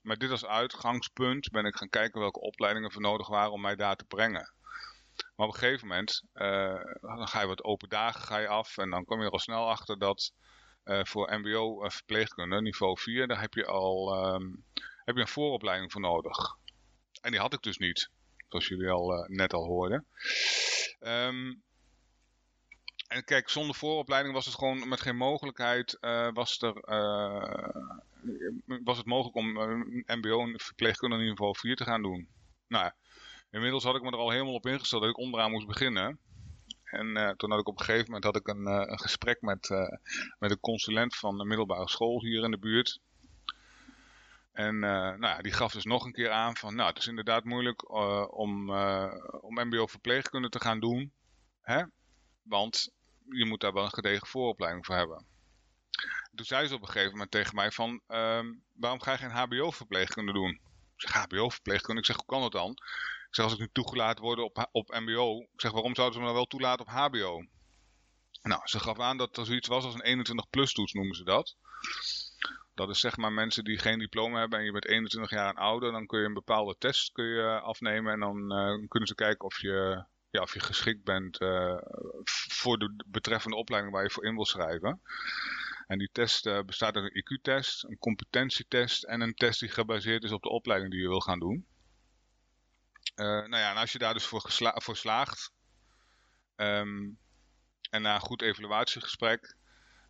Met 0.00 0.20
dit 0.20 0.30
als 0.30 0.44
uitgangspunt 0.44 1.50
ben 1.50 1.64
ik 1.64 1.76
gaan 1.76 1.88
kijken 1.88 2.20
welke 2.20 2.40
opleidingen 2.40 2.92
voor 2.92 3.02
nodig 3.02 3.28
waren 3.28 3.52
om 3.52 3.60
mij 3.60 3.76
daar 3.76 3.96
te 3.96 4.04
brengen. 4.04 4.52
Maar 5.36 5.46
op 5.46 5.52
een 5.52 5.58
gegeven 5.58 5.88
moment, 5.88 6.22
uh, 6.34 6.84
dan 7.00 7.28
ga 7.28 7.40
je 7.40 7.46
wat 7.46 7.64
open 7.64 7.88
dagen 7.88 8.20
ga 8.20 8.38
je 8.38 8.48
af. 8.48 8.78
En 8.78 8.90
dan 8.90 9.04
kom 9.04 9.20
je 9.20 9.26
er 9.26 9.32
al 9.32 9.38
snel 9.38 9.70
achter 9.70 9.98
dat 9.98 10.32
uh, 10.84 11.04
voor 11.04 11.38
mbo 11.38 11.88
verpleegkunde, 11.88 12.62
niveau 12.62 12.98
4, 13.00 13.26
daar 13.26 13.40
heb 13.40 13.54
je 13.54 13.66
al 13.66 14.24
um, 14.34 14.64
heb 15.04 15.14
je 15.14 15.20
een 15.20 15.28
vooropleiding 15.28 15.92
voor 15.92 16.00
nodig. 16.00 16.56
En 17.24 17.30
die 17.30 17.40
had 17.40 17.52
ik 17.52 17.62
dus 17.62 17.78
niet, 17.78 18.10
zoals 18.48 18.68
jullie 18.68 18.90
al 18.90 19.26
net 19.28 19.52
al 19.52 19.64
hoorden. 19.64 20.06
Um, 21.00 21.62
en 23.08 23.24
kijk, 23.24 23.48
zonder 23.48 23.74
vooropleiding 23.74 24.34
was 24.34 24.44
het 24.44 24.54
gewoon 24.54 24.88
met 24.88 25.00
geen 25.00 25.16
mogelijkheid, 25.16 25.98
uh, 26.00 26.32
was, 26.32 26.60
er, 26.62 26.88
uh, 26.88 27.68
was 28.84 28.96
het 28.96 29.06
mogelijk 29.06 29.36
om 29.36 29.56
een 29.56 30.04
mbo 30.06 30.52
verpleegkundige 30.56 31.22
niveau 31.22 31.58
4 31.58 31.76
te 31.76 31.84
gaan 31.84 32.02
doen. 32.02 32.28
Nou 32.68 32.84
ja, 32.84 32.94
inmiddels 33.50 33.84
had 33.84 33.96
ik 33.96 34.02
me 34.02 34.10
er 34.10 34.16
al 34.16 34.30
helemaal 34.30 34.54
op 34.54 34.66
ingesteld 34.66 35.02
dat 35.02 35.10
ik 35.10 35.18
onderaan 35.18 35.50
moest 35.50 35.66
beginnen. 35.66 36.18
En 36.84 37.34
toen 37.36 37.50
had 37.50 37.60
ik 37.60 37.68
op 37.68 37.78
een 37.78 37.84
gegeven 37.84 38.06
moment 38.06 38.24
had 38.24 38.36
ik 38.36 38.48
een, 38.48 38.66
een 38.66 39.00
gesprek 39.00 39.40
met, 39.40 39.68
met 40.38 40.50
een 40.50 40.60
consulent 40.60 41.16
van 41.16 41.38
de 41.38 41.44
middelbare 41.44 41.88
school 41.88 42.20
hier 42.20 42.44
in 42.44 42.50
de 42.50 42.58
buurt. 42.58 43.00
En 44.54 44.78
nou 44.78 45.20
ja, 45.20 45.38
die 45.42 45.52
gaf 45.52 45.72
dus 45.72 45.84
nog 45.84 46.04
een 46.04 46.12
keer 46.12 46.30
aan 46.30 46.56
van, 46.56 46.74
nou 46.74 46.88
het 46.88 46.98
is 46.98 47.06
inderdaad 47.06 47.44
moeilijk 47.44 47.92
om, 48.36 48.70
om 49.40 49.54
mbo 49.54 49.86
verpleegkunde 49.86 50.48
te 50.48 50.60
gaan 50.60 50.80
doen. 50.80 51.12
Hè? 51.60 51.82
Want 52.42 52.92
je 53.30 53.44
moet 53.44 53.60
daar 53.60 53.72
wel 53.72 53.84
een 53.84 53.92
gedegen 53.92 54.26
vooropleiding 54.26 54.86
voor 54.86 54.94
hebben. 54.94 55.26
Toen 56.34 56.46
zei 56.46 56.66
ze 56.66 56.74
op 56.74 56.80
een 56.82 56.88
gegeven 56.88 57.12
moment 57.12 57.30
tegen 57.30 57.54
mij 57.54 57.70
van, 57.70 58.00
um, 58.08 58.62
waarom 58.72 59.02
ga 59.02 59.12
je 59.12 59.18
geen 59.18 59.30
hbo-verpleegkunde 59.30 60.32
doen? 60.32 60.50
Ik 60.96 61.00
zeg, 61.00 61.12
hbo-verpleegkunde? 61.12 62.00
Ik 62.00 62.06
zeg, 62.06 62.16
hoe 62.16 62.26
kan 62.26 62.40
dat 62.40 62.52
dan? 62.52 62.70
Ik 62.70 63.34
zeg, 63.34 63.44
als 63.44 63.54
ik 63.54 63.60
nu 63.60 63.68
toegelaten 63.72 64.24
word 64.24 64.38
op, 64.38 64.68
op 64.72 64.98
mbo, 65.00 65.40
ik 65.40 65.60
zeg, 65.60 65.72
waarom 65.72 65.94
zouden 65.94 66.14
ze 66.14 66.20
me 66.20 66.26
dan 66.26 66.36
wel 66.36 66.46
toelaten 66.46 66.86
op 66.86 66.92
hbo? 66.92 67.44
Nou, 68.42 68.60
ze 68.64 68.80
gaf 68.80 68.98
aan 68.98 69.16
dat 69.16 69.36
er 69.36 69.46
zoiets 69.46 69.68
was 69.68 69.84
als 69.84 69.94
een 69.98 70.26
21-plus 70.26 70.72
toets, 70.72 70.92
noemen 70.92 71.16
ze 71.16 71.24
dat. 71.24 71.56
Dat 72.74 72.88
is 72.88 73.00
zeg 73.00 73.16
maar 73.16 73.32
mensen 73.32 73.64
die 73.64 73.78
geen 73.78 73.98
diploma 73.98 74.38
hebben 74.38 74.58
en 74.58 74.64
je 74.64 74.72
bent 74.72 74.86
21 74.86 75.30
jaar 75.30 75.48
en 75.48 75.62
ouder, 75.62 75.92
dan 75.92 76.06
kun 76.06 76.20
je 76.20 76.26
een 76.26 76.34
bepaalde 76.34 76.76
test 76.78 77.12
kun 77.12 77.24
je 77.24 77.60
afnemen 77.60 78.12
en 78.12 78.20
dan 78.20 78.52
uh, 78.52 78.88
kunnen 78.88 79.08
ze 79.08 79.14
kijken 79.14 79.44
of 79.44 79.60
je 79.60 80.04
ja, 80.30 80.40
of 80.40 80.52
je 80.54 80.60
geschikt 80.60 81.04
bent 81.04 81.40
uh, 81.40 81.78
voor 82.50 82.78
de 82.78 83.02
betreffende 83.06 83.56
opleiding 83.56 83.94
waar 83.94 84.02
je 84.02 84.10
voor 84.10 84.24
in 84.24 84.34
wil 84.34 84.44
schrijven. 84.44 85.00
En 85.86 85.98
die 85.98 86.08
test 86.12 86.46
uh, 86.46 86.60
bestaat 86.62 86.96
uit 86.96 87.04
een 87.04 87.22
IQ-test, 87.22 87.84
een 87.84 87.98
competentietest 87.98 89.04
en 89.04 89.20
een 89.20 89.34
test 89.34 89.60
die 89.60 89.68
gebaseerd 89.68 90.24
is 90.24 90.32
op 90.32 90.42
de 90.42 90.48
opleiding 90.48 90.90
die 90.90 91.00
je 91.00 91.08
wil 91.08 91.20
gaan 91.20 91.38
doen. 91.38 91.66
Nou 93.14 93.56
ja, 93.56 93.70
en 93.70 93.76
als 93.76 93.92
je 93.92 93.98
daar 93.98 94.14
dus 94.14 94.26
voor, 94.26 94.42
voor 94.74 94.96
slaagt 94.96 95.52
um, 96.56 97.18
en 97.90 98.02
na 98.02 98.14
een 98.14 98.20
goed 98.20 98.42
evaluatiegesprek 98.42 99.56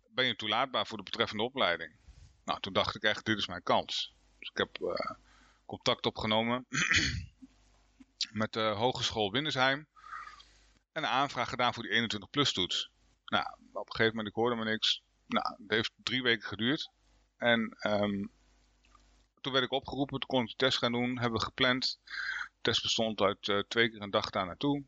ben 0.09 0.25
je 0.25 0.35
toelaatbaar 0.35 0.87
voor 0.87 0.97
de 0.97 1.03
betreffende 1.03 1.43
opleiding. 1.43 2.04
Nou, 2.45 2.59
toen 2.59 2.73
dacht 2.73 2.95
ik 2.95 3.03
echt, 3.03 3.25
dit 3.25 3.37
is 3.37 3.47
mijn 3.47 3.63
kans. 3.63 4.15
Dus 4.39 4.49
ik 4.49 4.57
heb 4.57 4.97
contact 5.65 6.05
opgenomen 6.05 6.65
met 8.31 8.53
de 8.53 8.59
Hogeschool 8.59 9.31
Windersheim 9.31 9.87
en 10.91 11.03
een 11.03 11.09
aanvraag 11.09 11.49
gedaan 11.49 11.73
voor 11.73 11.83
die 11.83 11.91
21 11.91 12.29
plus 12.29 12.53
toets. 12.53 12.91
Nou, 13.25 13.45
op 13.71 13.87
een 13.87 13.95
gegeven 13.95 14.15
moment, 14.15 14.27
ik 14.27 14.35
hoorde 14.35 14.55
me 14.55 14.63
niks. 14.63 15.01
Nou, 15.27 15.55
dat 15.57 15.69
heeft 15.69 15.91
drie 16.03 16.23
weken 16.23 16.47
geduurd. 16.47 16.89
En 17.37 17.77
um, 17.87 18.31
toen 19.41 19.53
werd 19.53 19.65
ik 19.65 19.71
opgeroepen, 19.71 20.19
toen 20.19 20.29
kon 20.29 20.41
ik 20.41 20.49
de 20.49 20.55
test 20.55 20.77
gaan 20.77 20.91
doen, 20.91 21.19
hebben 21.19 21.39
we 21.39 21.45
gepland. 21.45 21.99
De 22.03 22.61
test 22.61 22.81
bestond 22.81 23.21
uit 23.21 23.47
uh, 23.47 23.59
twee 23.67 23.89
keer 23.89 24.01
een 24.01 24.09
dag 24.09 24.29
daar 24.29 24.45
naartoe. 24.45 24.83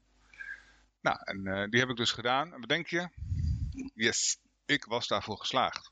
Nou, 1.02 1.18
en 1.24 1.46
uh, 1.46 1.70
die 1.70 1.80
heb 1.80 1.90
ik 1.90 1.96
dus 1.96 2.12
gedaan. 2.12 2.54
En 2.54 2.60
wat 2.60 2.70
denk 2.70 2.88
je? 2.88 3.10
Yes, 3.94 4.40
ik 4.66 4.86
was 4.86 5.08
daarvoor 5.08 5.38
geslaagd. 5.38 5.92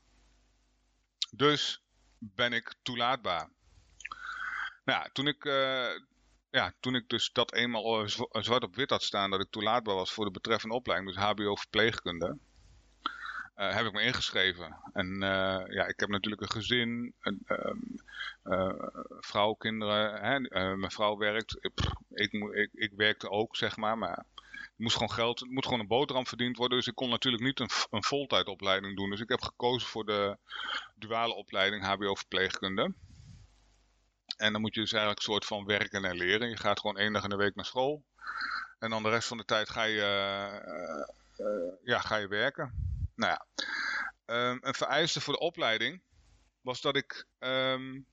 Dus 1.36 1.82
ben 2.18 2.52
ik 2.52 2.74
toelaatbaar. 2.82 3.48
Nou, 4.84 5.08
toen 5.12 5.26
ik, 5.26 5.44
uh, 5.44 5.98
ja, 6.50 6.72
toen 6.80 6.94
ik 6.94 7.08
dus 7.08 7.32
dat 7.32 7.52
eenmaal 7.52 8.08
zwart 8.30 8.64
op 8.64 8.76
wit 8.76 8.90
had 8.90 9.02
staan 9.02 9.30
dat 9.30 9.40
ik 9.40 9.50
toelaatbaar 9.50 9.94
was 9.94 10.12
voor 10.12 10.24
de 10.24 10.30
betreffende 10.30 10.74
opleiding, 10.74 11.14
dus 11.14 11.24
HBO 11.24 11.56
verpleegkunde, 11.56 12.38
uh, 13.56 13.74
heb 13.74 13.86
ik 13.86 13.92
me 13.92 14.02
ingeschreven. 14.02 14.76
En 14.92 15.12
uh, 15.14 15.62
ja, 15.66 15.86
ik 15.86 16.00
heb 16.00 16.08
natuurlijk 16.08 16.42
een 16.42 16.50
gezin, 16.50 17.14
een 17.20 17.46
uh, 18.44 18.72
vrouw, 19.20 19.52
kinderen. 19.52 20.20
Hè? 20.20 20.40
mijn 20.76 20.90
vrouw 20.90 21.16
werkt. 21.16 21.56
Ik, 21.60 21.72
ik, 22.10 22.32
ik, 22.32 22.70
ik, 22.72 22.92
werkte 22.96 23.30
ook, 23.30 23.56
zeg 23.56 23.76
maar. 23.76 23.98
Maar 23.98 24.24
moest 24.76 24.94
gewoon 24.94 25.12
geld, 25.12 25.40
het 25.40 25.50
moet 25.50 25.64
gewoon 25.64 25.80
een 25.80 25.86
boterham 25.86 26.26
verdiend 26.26 26.56
worden. 26.56 26.78
Dus 26.78 26.86
ik 26.86 26.94
kon 26.94 27.08
natuurlijk 27.08 27.42
niet 27.42 27.60
een, 27.60 27.70
een 27.90 28.04
voltijdopleiding 28.04 28.96
doen. 28.96 29.10
Dus 29.10 29.20
ik 29.20 29.28
heb 29.28 29.42
gekozen 29.42 29.88
voor 29.88 30.04
de 30.04 30.38
duale 30.94 31.34
opleiding 31.34 31.84
HBO 31.84 32.14
verpleegkunde. 32.14 32.94
En 34.36 34.52
dan 34.52 34.60
moet 34.60 34.74
je 34.74 34.80
dus 34.80 34.92
eigenlijk 34.92 35.20
een 35.20 35.32
soort 35.32 35.44
van 35.44 35.64
werken 35.64 36.04
en 36.04 36.16
leren. 36.16 36.48
Je 36.48 36.56
gaat 36.56 36.80
gewoon 36.80 36.98
één 36.98 37.12
dag 37.12 37.22
in 37.22 37.30
de 37.30 37.36
week 37.36 37.54
naar 37.54 37.64
school. 37.64 38.04
En 38.78 38.90
dan 38.90 39.02
de 39.02 39.08
rest 39.08 39.28
van 39.28 39.36
de 39.36 39.44
tijd 39.44 39.70
ga 39.70 39.82
je, 39.82 40.00
ja, 41.82 42.00
ga 42.00 42.16
je 42.16 42.28
werken. 42.28 42.94
Nou 43.14 43.32
ja, 43.32 43.46
um, 44.50 44.58
een 44.60 44.74
vereiste 44.74 45.20
voor 45.20 45.34
de 45.34 45.40
opleiding 45.40 46.02
was 46.60 46.80
dat 46.80 46.96
ik 46.96 47.26
um, 47.38 48.06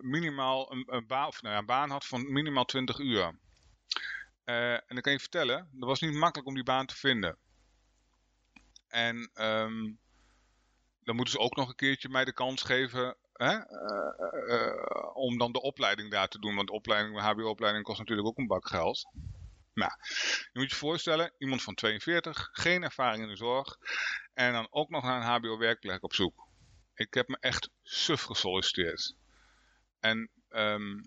minimaal 0.00 0.72
een, 0.72 0.84
een, 0.86 1.26
of, 1.26 1.42
nou 1.42 1.54
ja, 1.54 1.58
een 1.58 1.66
baan 1.66 1.90
had 1.90 2.06
van 2.06 2.32
minimaal 2.32 2.64
20 2.64 2.98
uur. 2.98 3.38
Uh, 4.44 4.72
en 4.72 4.84
dan 4.86 5.00
kan 5.00 5.12
je 5.12 5.20
vertellen, 5.20 5.68
dat 5.72 5.88
was 5.88 6.00
niet 6.00 6.14
makkelijk 6.14 6.48
om 6.48 6.54
die 6.54 6.64
baan 6.64 6.86
te 6.86 6.96
vinden. 6.96 7.38
En 8.88 9.30
um, 9.34 9.98
dan 11.02 11.16
moeten 11.16 11.34
ze 11.34 11.40
ook 11.40 11.56
nog 11.56 11.68
een 11.68 11.74
keertje 11.74 12.08
mij 12.08 12.24
de 12.24 12.32
kans 12.32 12.62
geven 12.62 13.16
hè, 13.32 13.54
uh, 13.54 14.58
uh, 14.58 15.16
om 15.16 15.38
dan 15.38 15.52
de 15.52 15.60
opleiding 15.60 16.10
daar 16.10 16.28
te 16.28 16.38
doen. 16.38 16.54
Want 16.54 16.70
opleiding, 16.70 17.20
HBO-opleiding 17.20 17.84
kost 17.84 17.98
natuurlijk 17.98 18.28
ook 18.28 18.38
een 18.38 18.46
bak 18.46 18.68
geld. 18.68 19.08
Nou, 19.74 19.92
je 20.52 20.58
moet 20.58 20.70
je 20.70 20.76
voorstellen, 20.76 21.32
iemand 21.38 21.62
van 21.62 21.74
42, 21.74 22.48
geen 22.52 22.82
ervaring 22.82 23.22
in 23.22 23.28
de 23.28 23.36
zorg 23.36 23.78
en 24.34 24.52
dan 24.52 24.66
ook 24.70 24.90
nog 24.90 25.02
naar 25.02 25.16
een 25.16 25.26
hbo-werkplek 25.26 26.02
op 26.02 26.14
zoek. 26.14 26.48
Ik 26.94 27.14
heb 27.14 27.28
me 27.28 27.36
echt 27.40 27.70
suf 27.82 28.22
gesolliciteerd. 28.22 29.14
En 30.00 30.30
um, 30.48 31.04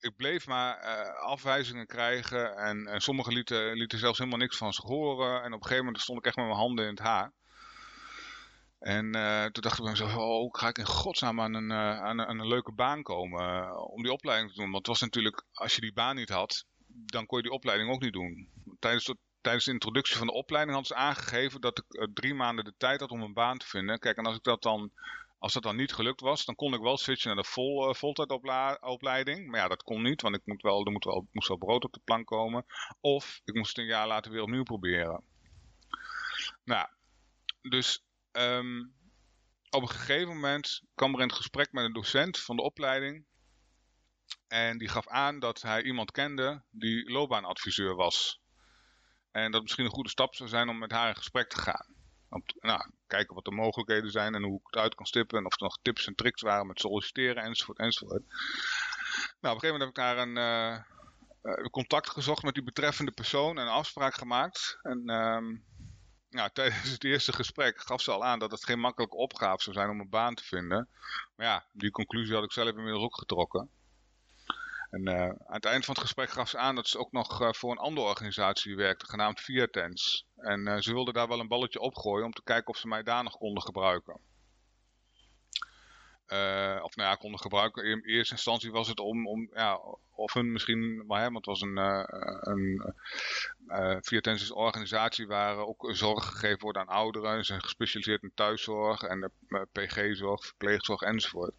ik 0.00 0.16
bleef 0.16 0.46
maar 0.46 0.84
uh, 0.84 1.14
afwijzingen 1.22 1.86
krijgen 1.86 2.56
en, 2.56 2.86
en 2.86 3.00
sommigen 3.00 3.32
lieten, 3.32 3.98
zelfs 3.98 4.18
helemaal 4.18 4.38
niks 4.38 4.56
van 4.56 4.72
zich 4.72 4.84
horen. 4.84 5.42
En 5.42 5.46
op 5.46 5.60
een 5.60 5.62
gegeven 5.62 5.84
moment 5.84 6.02
stond 6.02 6.18
ik 6.18 6.26
echt 6.26 6.36
met 6.36 6.44
mijn 6.44 6.58
handen 6.58 6.84
in 6.84 6.90
het 6.90 6.98
haar. 6.98 7.32
En 8.78 9.16
uh, 9.16 9.44
toen 9.44 9.62
dacht 9.62 9.76
ik 9.76 9.82
bij 9.82 9.90
mezelf, 9.90 10.16
oh, 10.16 10.48
ga 10.54 10.68
ik 10.68 10.78
in 10.78 10.86
godsnaam 10.86 11.40
aan 11.40 11.54
een, 11.54 11.70
uh, 11.70 12.00
aan, 12.00 12.18
een, 12.18 12.28
een 12.28 12.48
leuke 12.48 12.72
baan 12.72 13.02
komen 13.02 13.76
om 13.90 14.02
die 14.02 14.12
opleiding 14.12 14.50
te 14.50 14.56
doen. 14.56 14.70
Want 14.70 14.86
het 14.86 14.86
was 14.86 15.00
natuurlijk, 15.00 15.44
als 15.52 15.74
je 15.74 15.80
die 15.80 15.92
baan 15.92 16.16
niet 16.16 16.28
had, 16.28 16.64
dan 16.86 17.26
kon 17.26 17.36
je 17.36 17.44
die 17.44 17.52
opleiding 17.52 17.90
ook 17.90 18.00
niet 18.00 18.12
doen. 18.12 18.48
Tijdens 18.78 19.04
de, 19.04 19.16
tijdens 19.40 19.64
de 19.64 19.72
introductie 19.72 20.16
van 20.16 20.26
de 20.26 20.32
opleiding 20.32 20.76
hadden 20.76 20.96
ze 20.96 21.02
aangegeven 21.02 21.60
dat 21.60 21.78
ik 21.78 22.08
drie 22.14 22.34
maanden 22.34 22.64
de 22.64 22.74
tijd 22.76 23.00
had 23.00 23.10
om 23.10 23.22
een 23.22 23.32
baan 23.32 23.58
te 23.58 23.66
vinden. 23.66 23.98
Kijk, 23.98 24.16
en 24.16 24.26
als 24.26 24.36
ik 24.36 24.42
dat 24.42 24.62
dan, 24.62 24.90
als 25.40 25.52
dat 25.52 25.62
dan 25.62 25.76
niet 25.76 25.92
gelukt 25.92 26.20
was, 26.20 26.44
dan 26.44 26.54
kon 26.54 26.74
ik 26.74 26.80
wel 26.80 26.96
switchen 26.96 27.34
naar 27.34 27.42
de 27.42 27.48
vol, 27.48 27.88
uh, 27.88 27.94
voltijdopleiding. 27.94 29.50
Maar 29.50 29.60
ja, 29.60 29.68
dat 29.68 29.82
kon 29.82 30.02
niet, 30.02 30.22
want 30.22 30.34
ik 30.34 30.42
moet 30.44 30.62
wel, 30.62 30.84
er 30.84 30.92
moet 30.92 31.04
wel, 31.04 31.28
moest 31.32 31.48
wel 31.48 31.56
brood 31.56 31.84
op 31.84 31.92
de 31.92 32.00
plank 32.04 32.26
komen. 32.26 32.64
Of 33.00 33.40
ik 33.44 33.54
moest 33.54 33.68
het 33.68 33.78
een 33.78 33.90
jaar 33.90 34.06
later 34.06 34.32
weer 34.32 34.42
opnieuw 34.42 34.62
proberen. 34.62 35.24
Nou, 36.64 36.88
dus 37.60 38.04
um, 38.32 38.94
op 39.70 39.82
een 39.82 39.88
gegeven 39.88 40.28
moment 40.28 40.82
kwam 40.94 41.14
er 41.14 41.20
in 41.20 41.26
het 41.26 41.36
gesprek 41.36 41.72
met 41.72 41.84
een 41.84 41.92
docent 41.92 42.38
van 42.38 42.56
de 42.56 42.62
opleiding 42.62 43.24
en 44.46 44.78
die 44.78 44.88
gaf 44.88 45.08
aan 45.08 45.38
dat 45.38 45.62
hij 45.62 45.82
iemand 45.82 46.10
kende 46.10 46.62
die 46.70 47.10
loopbaanadviseur 47.10 47.94
was. 47.94 48.40
En 49.30 49.50
dat 49.50 49.62
misschien 49.62 49.84
een 49.84 49.90
goede 49.90 50.08
stap 50.08 50.34
zou 50.34 50.48
zijn 50.48 50.68
om 50.68 50.78
met 50.78 50.90
haar 50.90 51.08
in 51.08 51.16
gesprek 51.16 51.48
te 51.48 51.58
gaan. 51.58 51.94
Nou, 52.60 52.90
kijken 53.10 53.34
wat 53.34 53.44
de 53.44 53.50
mogelijkheden 53.50 54.10
zijn 54.10 54.34
en 54.34 54.42
hoe 54.42 54.58
ik 54.58 54.66
het 54.66 54.76
uit 54.76 54.94
kan 54.94 55.06
stippen. 55.06 55.38
En 55.38 55.46
of 55.46 55.52
er 55.52 55.62
nog 55.62 55.78
tips 55.82 56.06
en 56.06 56.14
tricks 56.14 56.42
waren 56.42 56.66
met 56.66 56.80
solliciteren 56.80 57.42
enzovoort 57.42 57.78
enzovoort. 57.78 58.22
Nou, 59.40 59.56
op 59.56 59.62
een 59.62 59.70
gegeven 59.70 59.78
moment 59.78 59.80
heb 59.80 59.88
ik 59.88 59.94
daar 59.94 60.18
een 60.18 60.84
uh, 61.42 61.64
contact 61.70 62.10
gezocht 62.10 62.42
met 62.42 62.54
die 62.54 62.62
betreffende 62.62 63.12
persoon 63.12 63.58
en 63.58 63.66
een 63.66 63.72
afspraak 63.72 64.14
gemaakt. 64.14 64.78
En 64.82 65.04
nou, 66.30 66.50
tijdens 66.52 66.90
het 66.90 67.04
eerste 67.04 67.32
gesprek 67.32 67.80
gaf 67.80 68.00
ze 68.00 68.10
al 68.10 68.24
aan 68.24 68.38
dat 68.38 68.50
het 68.50 68.64
geen 68.64 68.80
makkelijke 68.80 69.16
opgave 69.16 69.62
zou 69.62 69.76
zijn 69.76 69.90
om 69.90 70.00
een 70.00 70.08
baan 70.08 70.34
te 70.34 70.44
vinden. 70.44 70.88
Maar 71.36 71.46
ja, 71.46 71.66
die 71.72 71.90
conclusie 71.90 72.34
had 72.34 72.44
ik 72.44 72.52
zelf 72.52 72.68
inmiddels 72.68 73.04
ook 73.04 73.18
getrokken. 73.18 73.70
En 74.90 75.08
uh, 75.08 75.22
aan 75.22 75.36
het 75.46 75.64
eind 75.64 75.84
van 75.84 75.94
het 75.94 76.02
gesprek 76.02 76.30
gaf 76.30 76.48
ze 76.48 76.58
aan 76.58 76.74
dat 76.74 76.88
ze 76.88 76.98
ook 76.98 77.12
nog 77.12 77.42
uh, 77.42 77.52
voor 77.52 77.70
een 77.70 77.78
andere 77.78 78.06
organisatie 78.06 78.76
werkte, 78.76 79.06
genaamd 79.06 79.40
Viatens. 79.40 80.26
En 80.36 80.60
uh, 80.66 80.76
ze 80.76 80.92
wilde 80.92 81.12
daar 81.12 81.28
wel 81.28 81.40
een 81.40 81.48
balletje 81.48 81.80
opgooien 81.80 82.24
om 82.24 82.32
te 82.32 82.42
kijken 82.42 82.68
of 82.68 82.76
ze 82.76 82.88
mij 82.88 83.02
daar 83.02 83.22
nog 83.22 83.36
konden 83.36 83.62
gebruiken. 83.62 84.20
of 86.82 86.96
nou 86.96 87.08
ja, 87.08 87.14
konden 87.14 87.40
gebruiken. 87.40 87.84
In 87.84 88.00
eerste 88.04 88.34
instantie 88.34 88.70
was 88.70 88.88
het 88.88 89.00
om, 89.00 89.26
om 89.26 89.50
ja, 89.52 89.80
of 90.14 90.32
hun 90.32 90.52
misschien, 90.52 91.06
maar, 91.06 91.18
hè, 91.18 91.24
want 91.24 91.46
het 91.46 91.46
was 91.46 91.60
een, 91.60 91.76
een 92.50 92.94
Viatens 94.00 94.42
is 94.42 94.48
een 94.48 94.56
organisatie 94.56 95.26
waar 95.26 95.56
ook 95.56 95.90
zorg 95.92 96.24
gegeven 96.24 96.60
wordt 96.60 96.78
aan 96.78 96.86
ouderen. 96.86 97.38
Ze 97.38 97.44
zijn 97.44 97.62
gespecialiseerd 97.62 98.22
in 98.22 98.32
thuiszorg 98.34 99.02
en 99.02 99.32
PG-zorg, 99.72 100.46
verpleegzorg 100.46 101.00
enzovoort. 101.00 101.54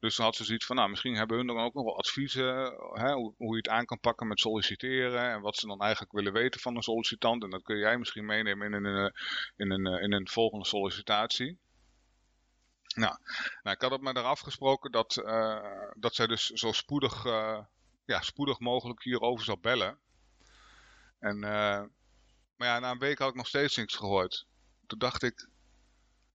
Dus 0.00 0.16
dan 0.16 0.24
had 0.24 0.36
ze 0.36 0.44
zoiets 0.44 0.66
van, 0.66 0.76
nou, 0.76 0.90
misschien 0.90 1.14
hebben 1.14 1.36
hun 1.36 1.46
dan 1.46 1.58
ook 1.58 1.74
nog 1.74 1.84
wel 1.84 1.98
adviezen 1.98 2.54
hè, 2.92 3.12
hoe, 3.12 3.34
je 3.36 3.56
het 3.56 3.68
aan 3.68 3.84
kan 3.84 4.00
pakken 4.00 4.26
met 4.26 4.40
solliciteren 4.40 5.30
en 5.30 5.40
wat 5.40 5.56
ze 5.56 5.66
dan 5.66 5.80
eigenlijk 5.80 6.12
willen 6.12 6.32
weten 6.32 6.60
van 6.60 6.76
een 6.76 6.82
sollicitant. 6.82 7.42
En 7.42 7.50
dat 7.50 7.62
kun 7.62 7.78
jij 7.78 7.98
misschien 7.98 8.26
meenemen 8.26 8.74
in 8.74 8.84
een, 8.84 9.12
in 9.56 9.70
een, 9.70 9.86
in 9.86 10.12
een 10.12 10.28
volgende 10.28 10.66
sollicitatie. 10.66 11.58
Nou, 12.94 13.16
nou, 13.62 13.76
ik 13.76 13.82
had 13.82 13.90
het 13.90 14.00
met 14.00 14.16
haar 14.16 14.24
afgesproken 14.24 14.90
dat, 14.90 15.14
dat 15.96 16.14
zij 16.14 16.26
dus 16.26 16.46
zo 16.46 16.72
spoedig, 16.72 17.24
ja, 18.04 18.20
spoedig 18.20 18.58
mogelijk 18.58 19.02
hierover 19.02 19.44
zou 19.44 19.58
bellen. 19.60 19.98
En, 21.24 21.36
uh, 21.36 21.82
maar 22.56 22.68
ja, 22.68 22.78
na 22.78 22.90
een 22.90 22.98
week 22.98 23.18
had 23.18 23.28
ik 23.28 23.34
nog 23.34 23.46
steeds 23.46 23.76
niks 23.76 23.94
gehoord. 23.94 24.46
Toen 24.86 24.98
dacht 24.98 25.22
ik, 25.22 25.48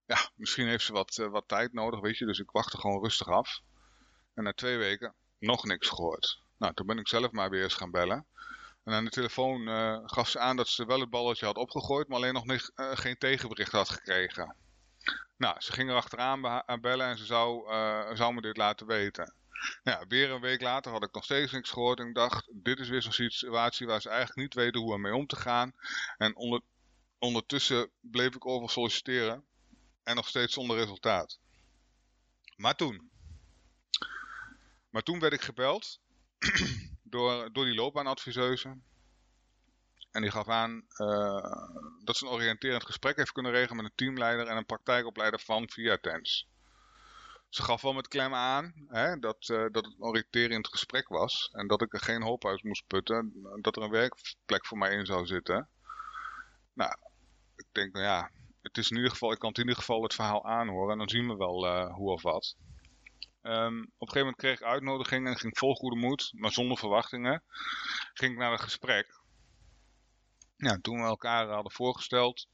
ja, 0.05 0.29
misschien 0.35 0.67
heeft 0.67 0.85
ze 0.85 0.93
wat, 0.93 1.17
uh, 1.17 1.27
wat 1.27 1.47
tijd 1.47 1.73
nodig, 1.73 1.99
weet 1.99 2.17
je. 2.17 2.25
Dus 2.25 2.39
ik 2.39 2.51
wachtte 2.51 2.77
gewoon 2.77 3.03
rustig 3.03 3.27
af. 3.27 3.59
En 4.33 4.43
na 4.43 4.53
twee 4.53 4.77
weken 4.77 5.13
nog 5.39 5.63
niks 5.65 5.89
gehoord. 5.89 6.41
Nou, 6.57 6.73
toen 6.73 6.85
ben 6.85 6.97
ik 6.97 7.07
zelf 7.07 7.31
maar 7.31 7.49
weer 7.49 7.63
eens 7.63 7.73
gaan 7.73 7.91
bellen. 7.91 8.25
En 8.83 8.93
aan 8.93 9.03
de 9.03 9.09
telefoon 9.09 9.67
uh, 9.67 9.99
gaf 10.03 10.29
ze 10.29 10.39
aan 10.39 10.55
dat 10.55 10.67
ze 10.67 10.85
wel 10.85 10.99
het 10.99 11.09
balletje 11.09 11.45
had 11.45 11.57
opgegooid, 11.57 12.07
maar 12.07 12.17
alleen 12.17 12.33
nog 12.33 12.45
niet, 12.45 12.71
geen 12.75 13.17
tegenbericht 13.17 13.71
had 13.71 13.89
gekregen. 13.89 14.55
Nou, 15.37 15.61
ze 15.61 15.71
ging 15.71 15.89
er 15.89 15.95
achteraan 15.95 16.41
bellen 16.81 17.07
en 17.07 17.17
ze 17.17 17.25
zou 18.15 18.33
me 18.33 18.41
dit 18.41 18.57
laten 18.57 18.87
weten. 18.87 19.33
Ja, 19.83 20.05
weer 20.07 20.31
een 20.31 20.41
week 20.41 20.61
later 20.61 20.91
had 20.91 21.03
ik 21.03 21.13
nog 21.13 21.23
steeds 21.23 21.51
niks 21.51 21.69
gehoord 21.69 21.99
en 21.99 22.07
ik 22.07 22.15
dacht, 22.15 22.51
dit 22.63 22.79
is 22.79 22.89
weer 22.89 23.01
zo'n 23.01 23.11
situatie 23.11 23.87
waar 23.87 24.01
ze 24.01 24.09
eigenlijk 24.09 24.39
niet 24.39 24.53
weten 24.53 24.81
hoe 24.81 24.93
ermee 24.93 25.15
om 25.15 25.27
te 25.27 25.35
gaan. 25.35 25.73
En 26.17 26.35
onder, 26.35 26.61
ondertussen 27.17 27.91
bleef 28.01 28.35
ik 28.35 28.45
over 28.45 28.69
solliciteren 28.69 29.45
en 30.03 30.15
nog 30.15 30.27
steeds 30.27 30.53
zonder 30.53 30.77
resultaat. 30.77 31.39
Maar 32.55 32.75
toen. 32.75 33.11
Maar 34.89 35.03
toen 35.03 35.19
werd 35.19 35.33
ik 35.33 35.41
gebeld 35.41 35.99
door, 37.03 37.53
door 37.53 37.65
die 37.65 37.75
loopbaanadviseuse. 37.75 38.77
En 40.11 40.21
die 40.21 40.31
gaf 40.31 40.47
aan 40.47 40.85
uh, 40.97 41.53
dat 42.03 42.17
ze 42.17 42.25
een 42.25 42.31
oriënterend 42.31 42.85
gesprek 42.85 43.15
heeft 43.15 43.31
kunnen 43.31 43.51
regelen 43.51 43.75
met 43.75 43.85
een 43.85 43.95
teamleider 43.95 44.47
en 44.47 44.57
een 44.57 44.65
praktijkopleider 44.65 45.39
van 45.39 45.69
Viatens. 45.69 46.48
Ze 47.49 47.63
gaf 47.63 47.81
wel 47.81 47.93
met 47.93 48.07
klem 48.07 48.33
aan 48.33 48.73
hè, 48.87 49.19
dat, 49.19 49.47
uh, 49.49 49.65
dat 49.71 49.85
het 49.85 49.93
een 49.93 50.03
oriënterend 50.03 50.67
gesprek 50.67 51.07
was. 51.07 51.49
En 51.51 51.67
dat 51.67 51.81
ik 51.81 51.93
er 51.93 51.99
geen 51.99 52.23
hoop 52.23 52.45
uit 52.45 52.63
moest 52.63 52.87
putten. 52.87 53.33
Dat 53.61 53.75
er 53.75 53.83
een 53.83 53.89
werkplek 53.89 54.65
voor 54.65 54.77
mij 54.77 54.91
in 54.91 55.05
zou 55.05 55.25
zitten. 55.25 55.69
Nou, 56.73 56.95
ik 57.55 57.65
denk, 57.71 57.93
nou 57.93 58.05
ja, 58.05 58.31
het 58.61 58.77
is 58.77 58.89
in 58.89 58.95
ieder 58.95 59.11
geval, 59.11 59.31
ik 59.31 59.39
kan 59.39 59.51
in 59.53 59.59
ieder 59.59 59.75
geval 59.75 60.03
het 60.03 60.13
verhaal 60.13 60.45
aanhoren 60.45 60.91
en 60.91 60.97
dan 60.97 61.09
zien 61.09 61.27
we 61.27 61.35
wel 61.35 61.65
uh, 61.65 61.93
hoe 61.93 62.11
of 62.11 62.21
wat. 62.21 62.55
Um, 63.41 63.81
op 63.81 64.07
een 64.07 64.07
gegeven 64.07 64.19
moment 64.19 64.35
kreeg 64.35 64.59
ik 64.59 64.65
uitnodiging 64.65 65.27
en 65.27 65.37
ging 65.37 65.57
vol 65.57 65.75
goede 65.75 65.95
moed, 65.95 66.31
maar 66.35 66.51
zonder 66.51 66.77
verwachtingen, 66.77 67.43
ging 68.13 68.31
ik 68.31 68.37
naar 68.37 68.51
een 68.51 68.59
gesprek. 68.59 69.21
Ja, 70.55 70.77
toen 70.81 70.97
we 70.97 71.03
elkaar 71.03 71.47
hadden 71.47 71.71
voorgesteld, 71.71 72.47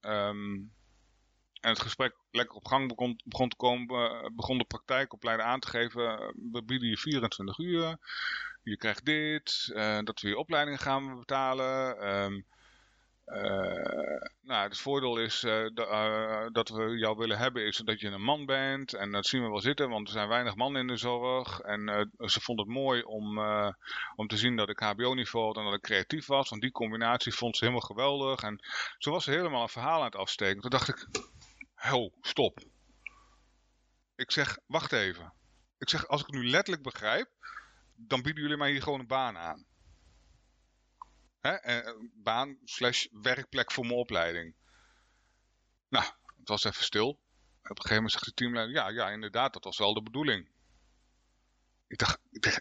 um, 0.00 0.72
en 1.68 1.74
het 1.74 1.82
gesprek 1.82 2.14
lekker 2.30 2.56
op 2.56 2.66
gang 2.66 2.88
begon, 2.88 3.20
begon 3.24 3.48
te 3.48 3.56
komen, 3.56 4.32
begon 4.36 4.58
de 4.58 4.64
praktijkopleider 4.64 5.46
aan 5.46 5.60
te 5.60 5.68
geven, 5.68 6.18
we 6.52 6.62
bieden 6.62 6.88
je 6.88 6.96
24 6.96 7.58
uur, 7.58 7.96
je 8.62 8.76
krijgt 8.76 9.04
dit, 9.04 9.70
dat 10.04 10.20
we 10.20 10.28
je 10.28 10.38
opleidingen 10.38 10.78
gaan 10.78 11.18
betalen. 11.18 11.96
Uh, 13.32 14.28
nou, 14.40 14.68
het 14.68 14.78
voordeel 14.78 15.16
is 15.18 15.40
dat 16.52 16.68
we 16.68 16.96
jou 16.98 17.16
willen 17.16 17.38
hebben, 17.38 17.66
is 17.66 17.76
dat 17.76 18.00
je 18.00 18.08
een 18.08 18.22
man 18.22 18.46
bent. 18.46 18.92
En 18.92 19.12
dat 19.12 19.26
zien 19.26 19.42
we 19.42 19.48
wel 19.48 19.60
zitten, 19.60 19.88
want 19.88 20.06
er 20.06 20.12
zijn 20.12 20.28
weinig 20.28 20.54
mannen 20.54 20.80
in 20.80 20.86
de 20.86 20.96
zorg. 20.96 21.60
En 21.60 22.10
ze 22.18 22.40
vond 22.40 22.58
het 22.58 22.68
mooi 22.68 23.02
om, 23.02 23.38
om 24.16 24.26
te 24.26 24.36
zien 24.36 24.56
dat 24.56 24.68
ik 24.68 24.80
HBO-niveau 24.80 25.46
had 25.46 25.56
en 25.56 25.64
dat 25.64 25.74
ik 25.74 25.80
creatief 25.80 26.26
was. 26.26 26.48
Want 26.48 26.62
die 26.62 26.70
combinatie 26.70 27.34
vond 27.34 27.56
ze 27.56 27.64
helemaal 27.64 27.86
geweldig. 27.86 28.42
En 28.42 28.60
zo 28.98 29.10
was 29.10 29.24
ze 29.24 29.30
helemaal 29.30 29.62
een 29.62 29.68
verhaal 29.68 29.98
aan 29.98 30.04
het 30.04 30.16
afsteken. 30.16 30.60
Toen 30.60 30.70
dacht 30.70 30.88
ik, 30.88 31.06
ho, 31.78 32.10
stop. 32.20 32.60
Ik 34.14 34.30
zeg, 34.30 34.58
wacht 34.66 34.92
even. 34.92 35.32
Ik 35.78 35.88
zeg, 35.88 36.08
als 36.08 36.20
ik 36.20 36.26
het 36.26 36.34
nu 36.34 36.48
letterlijk 36.48 36.82
begrijp, 36.82 37.30
dan 37.94 38.22
bieden 38.22 38.42
jullie 38.42 38.56
mij 38.56 38.70
hier 38.70 38.82
gewoon 38.82 39.00
een 39.00 39.06
baan 39.06 39.36
aan. 39.36 39.66
Hè? 41.40 41.50
Eh, 41.50 41.94
baan 42.14 42.58
slash 42.64 43.06
werkplek 43.10 43.72
voor 43.72 43.84
mijn 43.86 43.98
opleiding. 43.98 44.54
Nou, 45.88 46.04
het 46.38 46.48
was 46.48 46.64
even 46.64 46.84
stil. 46.84 47.08
Op 47.08 47.76
een 47.76 47.76
gegeven 47.76 47.94
moment 47.94 48.12
zegt 48.12 48.24
de 48.24 48.34
teamleider, 48.34 48.74
ja, 48.74 48.88
ja, 48.88 49.10
inderdaad, 49.10 49.52
dat 49.52 49.64
was 49.64 49.78
wel 49.78 49.94
de 49.94 50.02
bedoeling. 50.02 50.50
Ik 51.86 51.98
dacht, 51.98 52.20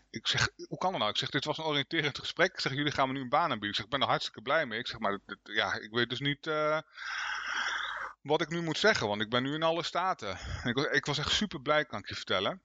ik, 0.09 0.27
zeg, 0.27 0.49
hoe 0.67 0.77
kan 0.77 0.91
dat 0.91 0.99
nou? 0.99 1.11
Ik 1.11 1.17
zeg, 1.17 1.29
dit 1.29 1.45
was 1.45 1.57
een 1.57 1.63
oriënterend 1.63 2.19
gesprek. 2.19 2.53
Ik 2.53 2.59
zeg, 2.59 2.73
jullie 2.73 2.91
gaan 2.91 3.07
me 3.07 3.13
nu 3.13 3.21
een 3.21 3.29
baan 3.29 3.51
aanbieden. 3.51 3.69
Ik 3.69 3.75
zeg, 3.75 3.85
ik 3.85 3.91
ben 3.91 4.01
er 4.01 4.07
hartstikke 4.07 4.41
blij 4.41 4.65
mee. 4.65 4.79
Ik 4.79 4.87
zeg, 4.87 4.99
maar 4.99 5.19
ja, 5.43 5.73
ik 5.73 5.91
weet 5.91 6.09
dus 6.09 6.19
niet 6.19 6.47
uh, 6.47 6.79
wat 8.27 8.41
ik 8.41 8.49
nu 8.49 8.61
moet 8.61 8.77
zeggen, 8.77 9.07
want 9.07 9.21
ik 9.21 9.29
ben 9.29 9.43
nu 9.43 9.53
in 9.53 9.63
alle 9.63 9.83
staten. 9.83 10.37
Ik 10.63 10.75
was, 10.75 10.85
ik 10.85 11.05
was 11.05 11.17
echt 11.17 11.31
super 11.31 11.61
blij, 11.61 11.85
kan 11.85 11.99
ik 11.99 12.09
je 12.09 12.15
vertellen. 12.15 12.61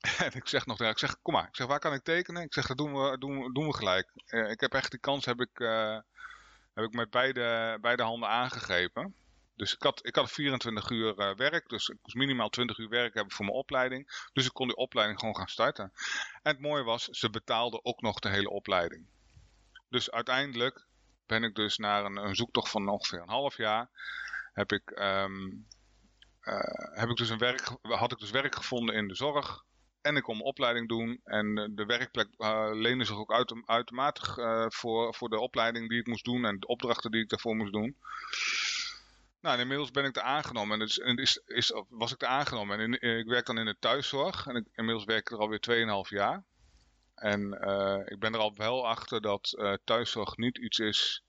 En 0.18 0.32
ik 0.32 0.48
zeg 0.48 0.66
nog 0.66 0.80
ik 0.80 0.98
zeg, 0.98 1.20
kom 1.22 1.34
maar. 1.34 1.48
Ik 1.48 1.56
zeg, 1.56 1.66
waar 1.66 1.78
kan 1.78 1.92
ik 1.92 2.02
tekenen? 2.02 2.42
Ik 2.42 2.52
zeg, 2.52 2.66
dat 2.66 2.76
doen 2.76 2.92
we, 2.92 3.18
doen 3.18 3.52
doen 3.52 3.66
we 3.66 3.74
gelijk. 3.74 4.10
Uh, 4.26 4.50
ik 4.50 4.60
heb 4.60 4.74
echt 4.74 4.90
die 4.90 5.00
kans, 5.00 5.24
heb 5.24 5.40
ik, 5.40 5.60
uh, 5.60 5.98
heb 6.74 6.84
ik 6.84 6.92
met 6.92 7.10
beide, 7.10 7.78
beide 7.80 8.02
handen 8.02 8.28
aangegrepen. 8.28 9.14
Dus 9.56 9.74
ik 9.74 9.82
had, 9.82 10.06
ik 10.06 10.14
had 10.14 10.30
24 10.30 10.90
uur 10.90 11.18
uh, 11.18 11.34
werk, 11.34 11.68
dus 11.68 11.88
ik 11.88 11.98
moest 12.02 12.16
minimaal 12.16 12.48
20 12.48 12.78
uur 12.78 12.88
werk 12.88 13.14
hebben 13.14 13.34
voor 13.34 13.44
mijn 13.44 13.56
opleiding. 13.56 14.28
Dus 14.32 14.46
ik 14.46 14.52
kon 14.52 14.66
die 14.66 14.76
opleiding 14.76 15.18
gewoon 15.18 15.36
gaan 15.36 15.48
starten. 15.48 15.92
En 16.42 16.52
het 16.52 16.60
mooie 16.60 16.82
was, 16.82 17.04
ze 17.04 17.30
betaalden 17.30 17.84
ook 17.84 18.00
nog 18.00 18.18
de 18.18 18.28
hele 18.28 18.50
opleiding. 18.50 19.06
Dus 19.88 20.10
uiteindelijk 20.10 20.86
ben 21.26 21.42
ik 21.42 21.54
dus 21.54 21.76
naar 21.76 22.04
een, 22.04 22.16
een 22.16 22.34
zoektocht 22.34 22.70
van 22.70 22.88
ongeveer 22.88 23.20
een 23.20 23.28
half 23.28 23.56
jaar, 23.56 23.90
heb 24.52 24.72
ik, 24.72 24.90
um, 24.90 25.66
heb 26.92 27.08
ik 27.08 27.16
dus 27.16 27.28
een 27.28 27.38
werk, 27.38 27.76
had 27.82 28.12
ik 28.12 28.18
dus 28.18 28.30
werk 28.30 28.54
gevonden 28.54 28.94
in 28.94 29.08
de 29.08 29.14
zorg 29.14 29.64
en 30.02 30.16
ik 30.16 30.22
kon 30.22 30.34
mijn 30.34 30.48
opleiding 30.48 30.88
doen. 30.88 31.20
En 31.24 31.58
eh, 31.58 31.64
de 31.70 31.84
werkplek 31.84 32.28
uh, 32.38 32.68
leende 32.72 33.04
zich 33.04 33.16
ook 33.16 33.30
automatisch 33.66 34.36
uh, 34.36 34.64
voor, 34.68 35.14
voor 35.14 35.28
de 35.28 35.38
opleiding 35.38 35.88
die 35.88 36.00
ik 36.00 36.06
moest 36.06 36.24
doen 36.24 36.44
en 36.44 36.58
de 36.60 36.66
opdrachten 36.66 37.10
die 37.10 37.22
ik 37.22 37.28
daarvoor 37.28 37.56
moest 37.56 37.72
doen. 37.72 37.96
Nou, 39.40 39.58
inmiddels 39.58 39.90
ben 39.90 40.04
ik 40.04 40.16
er 40.16 40.22
aangenomen. 40.22 40.80
En, 40.80 40.88
en 41.04 41.16
is, 41.16 41.40
is, 41.46 41.72
was 41.88 42.12
ik 42.12 42.22
er 42.22 42.28
aangenomen. 42.28 42.78
En 42.78 43.18
ik 43.18 43.26
werk 43.26 43.46
dan 43.46 43.58
in 43.58 43.64
de 43.64 43.76
thuiszorg. 43.78 44.46
En 44.46 44.56
ik, 44.56 44.66
inmiddels 44.74 45.04
werk 45.04 45.20
ik 45.20 45.30
er 45.30 45.38
alweer 45.38 46.04
2,5 46.06 46.08
jaar. 46.08 46.44
En 47.14 47.52
ik 48.06 48.18
ben 48.18 48.34
er 48.34 48.40
al 48.40 48.54
wel 48.56 48.86
achter 48.86 49.20
dat 49.20 49.78
thuiszorg 49.84 50.36
niet 50.36 50.58
iets 50.58 50.78
is 50.78 51.24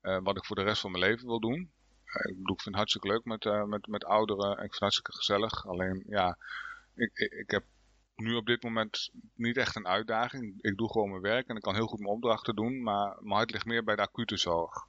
wat 0.00 0.36
ik 0.36 0.44
voor 0.44 0.56
de 0.56 0.62
rest 0.62 0.80
van 0.80 0.90
mijn 0.90 1.04
leven 1.04 1.26
wil 1.26 1.40
doen. 1.40 1.72
Ik 2.12 2.36
bedoel, 2.36 2.54
ik 2.54 2.62
vind 2.62 2.64
het 2.64 2.74
hartstikke 2.74 3.08
leuk 3.08 3.24
met, 3.24 3.66
met, 3.66 3.86
met 3.86 4.04
ouderen. 4.04 4.46
En 4.46 4.50
ik 4.50 4.58
vind 4.58 4.72
het 4.72 4.80
hartstikke 4.80 5.12
gezellig. 5.12 5.66
Alleen, 5.66 6.04
ja, 6.06 6.38
ik, 6.94 7.18
ik, 7.18 7.50
heb 7.50 7.64
nu 8.16 8.34
op 8.34 8.46
dit 8.46 8.62
moment 8.62 9.10
niet 9.34 9.56
echt 9.56 9.76
een 9.76 9.86
uitdaging. 9.86 10.62
Ik 10.62 10.76
doe 10.76 10.90
gewoon 10.90 11.10
mijn 11.10 11.22
werk 11.22 11.48
en 11.48 11.56
ik 11.56 11.62
kan 11.62 11.74
heel 11.74 11.86
goed 11.86 11.98
mijn 11.98 12.12
opdrachten 12.12 12.56
doen, 12.56 12.82
maar 12.82 13.16
mijn 13.20 13.36
hart 13.36 13.50
ligt 13.50 13.64
meer 13.64 13.84
bij 13.84 13.96
de 13.96 14.02
acute 14.02 14.36
zorg. 14.36 14.86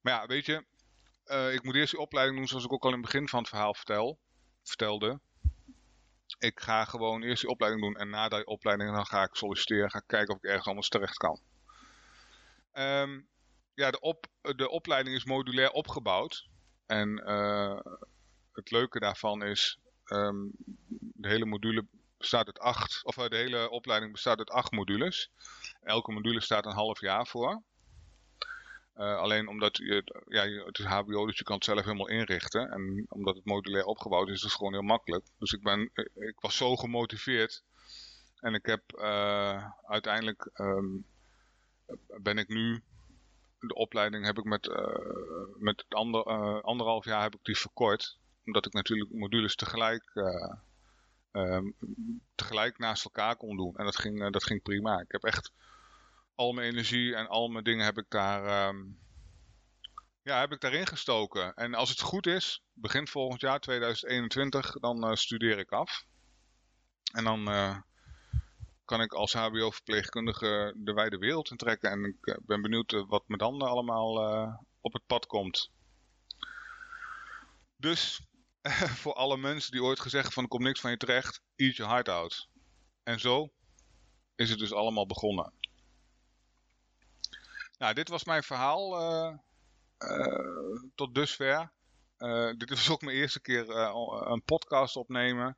Maar 0.00 0.12
ja, 0.12 0.26
weet 0.26 0.46
je, 0.46 0.64
uh, 1.26 1.54
ik 1.54 1.62
moet 1.62 1.74
eerst 1.74 1.90
die 1.90 2.00
opleiding 2.00 2.38
doen 2.38 2.48
zoals 2.48 2.64
ik 2.64 2.72
ook 2.72 2.82
al 2.82 2.92
in 2.92 2.96
het 2.96 3.04
begin 3.04 3.28
van 3.28 3.38
het 3.38 3.48
verhaal 3.48 3.74
vertel, 3.74 4.18
vertelde. 4.62 5.20
Ik 6.38 6.60
ga 6.60 6.84
gewoon 6.84 7.22
eerst 7.22 7.40
die 7.40 7.50
opleiding 7.50 7.82
doen 7.84 7.96
en 7.96 8.10
na 8.10 8.28
die 8.28 8.46
opleiding 8.46 8.94
dan 8.94 9.06
ga 9.06 9.22
ik 9.22 9.34
solliciteren, 9.34 9.90
ga 9.90 9.98
ik 9.98 10.06
kijken 10.06 10.34
of 10.34 10.42
ik 10.42 10.48
ergens 10.48 10.66
anders 10.66 10.88
terecht 10.88 11.16
kan. 11.16 11.40
Um, 12.72 13.28
ja, 13.76 13.90
de, 13.90 14.00
op, 14.00 14.26
de 14.40 14.68
opleiding 14.68 15.16
is 15.16 15.24
modulair 15.24 15.70
opgebouwd. 15.70 16.48
En 16.86 17.22
uh, 17.26 17.80
het 18.52 18.70
leuke 18.70 18.98
daarvan 18.98 19.42
is, 19.42 19.78
um, 20.06 20.52
de 20.98 21.28
hele 21.28 21.44
module 21.44 21.86
bestaat 22.18 22.46
uit 22.46 22.58
acht, 22.58 23.04
of 23.04 23.16
eh, 23.16 23.28
de 23.28 23.36
hele 23.36 23.70
opleiding 23.70 24.12
bestaat 24.12 24.38
uit 24.38 24.50
acht 24.50 24.72
modules. 24.72 25.30
Elke 25.82 26.12
module 26.12 26.40
staat 26.40 26.66
een 26.66 26.72
half 26.72 27.00
jaar 27.00 27.26
voor. 27.26 27.62
Uh, 28.96 29.16
alleen 29.16 29.48
omdat 29.48 29.76
je, 29.76 30.22
ja, 30.28 30.64
het 30.64 30.78
is 30.78 30.84
HBO, 30.84 31.26
dus 31.26 31.38
je 31.38 31.44
kan 31.44 31.54
het 31.54 31.64
zelf 31.64 31.84
helemaal 31.84 32.08
inrichten. 32.08 32.70
En 32.70 33.06
omdat 33.08 33.34
het 33.36 33.44
modulair 33.44 33.84
opgebouwd 33.84 34.28
is, 34.28 34.34
is 34.34 34.42
het 34.42 34.52
gewoon 34.52 34.72
heel 34.72 34.82
makkelijk. 34.82 35.26
Dus 35.38 35.52
ik, 35.52 35.62
ben, 35.62 35.90
ik 36.14 36.40
was 36.40 36.56
zo 36.56 36.76
gemotiveerd. 36.76 37.62
En 38.36 38.54
ik 38.54 38.66
heb 38.66 38.96
uiteindelijk, 39.86 40.50
um, 40.54 41.06
ben 42.22 42.38
ik 42.38 42.48
nu, 42.48 42.82
de 43.68 43.74
opleiding 43.74 44.24
heb 44.24 44.38
ik 44.38 44.44
met, 44.44 44.66
uh, 44.66 45.56
met 45.58 45.84
ander, 45.88 46.24
anderhalf 46.62 47.04
jaar 47.04 47.22
heb 47.22 47.34
ik 47.34 47.44
die 47.44 47.58
verkort. 47.58 48.18
Omdat 48.44 48.66
ik 48.66 48.72
natuurlijk 48.72 49.12
modules 49.12 49.54
tegelijk 49.56 50.12
um, 51.36 51.74
tegelijk 52.34 52.78
naast 52.78 53.04
elkaar 53.04 53.36
kon 53.36 53.56
doen. 53.56 53.76
En 53.76 53.84
dat 53.84 53.96
ging, 53.96 54.30
dat 54.30 54.44
ging 54.44 54.62
prima. 54.62 55.00
Ik 55.00 55.12
heb 55.12 55.22
echt 55.22 55.52
al 56.34 56.52
mijn 56.52 56.68
energie 56.68 57.14
en 57.14 57.28
al 57.28 57.48
mijn 57.48 57.64
dingen 57.64 57.84
heb 57.84 57.98
ik 57.98 58.04
daar, 58.08 58.68
um, 58.68 58.98
ja, 60.22 60.40
heb 60.40 60.52
ik 60.52 60.60
daarin 60.60 60.86
gestoken. 60.86 61.54
En 61.54 61.74
als 61.74 61.90
het 61.90 62.00
goed 62.00 62.26
is, 62.26 62.62
begin 62.72 63.06
volgend 63.06 63.40
jaar 63.40 63.60
2021, 63.60 64.72
dan 64.72 65.16
studeer 65.16 65.58
ik 65.58 65.70
af. 65.70 66.04
En 67.12 67.24
dan 67.24 67.48
kan 68.86 69.00
ik 69.00 69.12
als 69.12 69.32
hbo-verpleegkundige 69.32 70.74
de 70.76 70.92
wijde 70.92 71.18
wereld 71.18 71.50
intrekken. 71.50 71.90
En 71.90 72.04
ik 72.04 72.38
ben 72.46 72.62
benieuwd 72.62 73.04
wat 73.06 73.22
me 73.26 73.36
dan 73.36 73.62
allemaal 73.62 74.14
op 74.80 74.92
het 74.92 75.06
pad 75.06 75.26
komt. 75.26 75.70
Dus 77.76 78.20
voor 79.02 79.12
alle 79.14 79.36
mensen 79.36 79.72
die 79.72 79.82
ooit 79.82 80.00
gezegd 80.00 80.32
van 80.32 80.42
er 80.42 80.48
komt 80.48 80.62
niks 80.62 80.80
van 80.80 80.90
je 80.90 80.96
terecht, 80.96 81.42
eat 81.56 81.76
your 81.76 81.92
heart 81.92 82.08
out. 82.08 82.48
En 83.02 83.20
zo 83.20 83.52
is 84.34 84.50
het 84.50 84.58
dus 84.58 84.72
allemaal 84.72 85.06
begonnen. 85.06 85.52
Nou, 87.78 87.94
dit 87.94 88.08
was 88.08 88.24
mijn 88.24 88.42
verhaal 88.42 88.90
tot 90.94 91.14
dusver. 91.14 91.72
Uh, 92.18 92.52
dit 92.56 92.70
was 92.70 92.90
ook 92.90 93.00
mijn 93.00 93.16
eerste 93.16 93.40
keer 93.40 93.70
een 94.30 94.42
podcast 94.44 94.96
opnemen. 94.96 95.56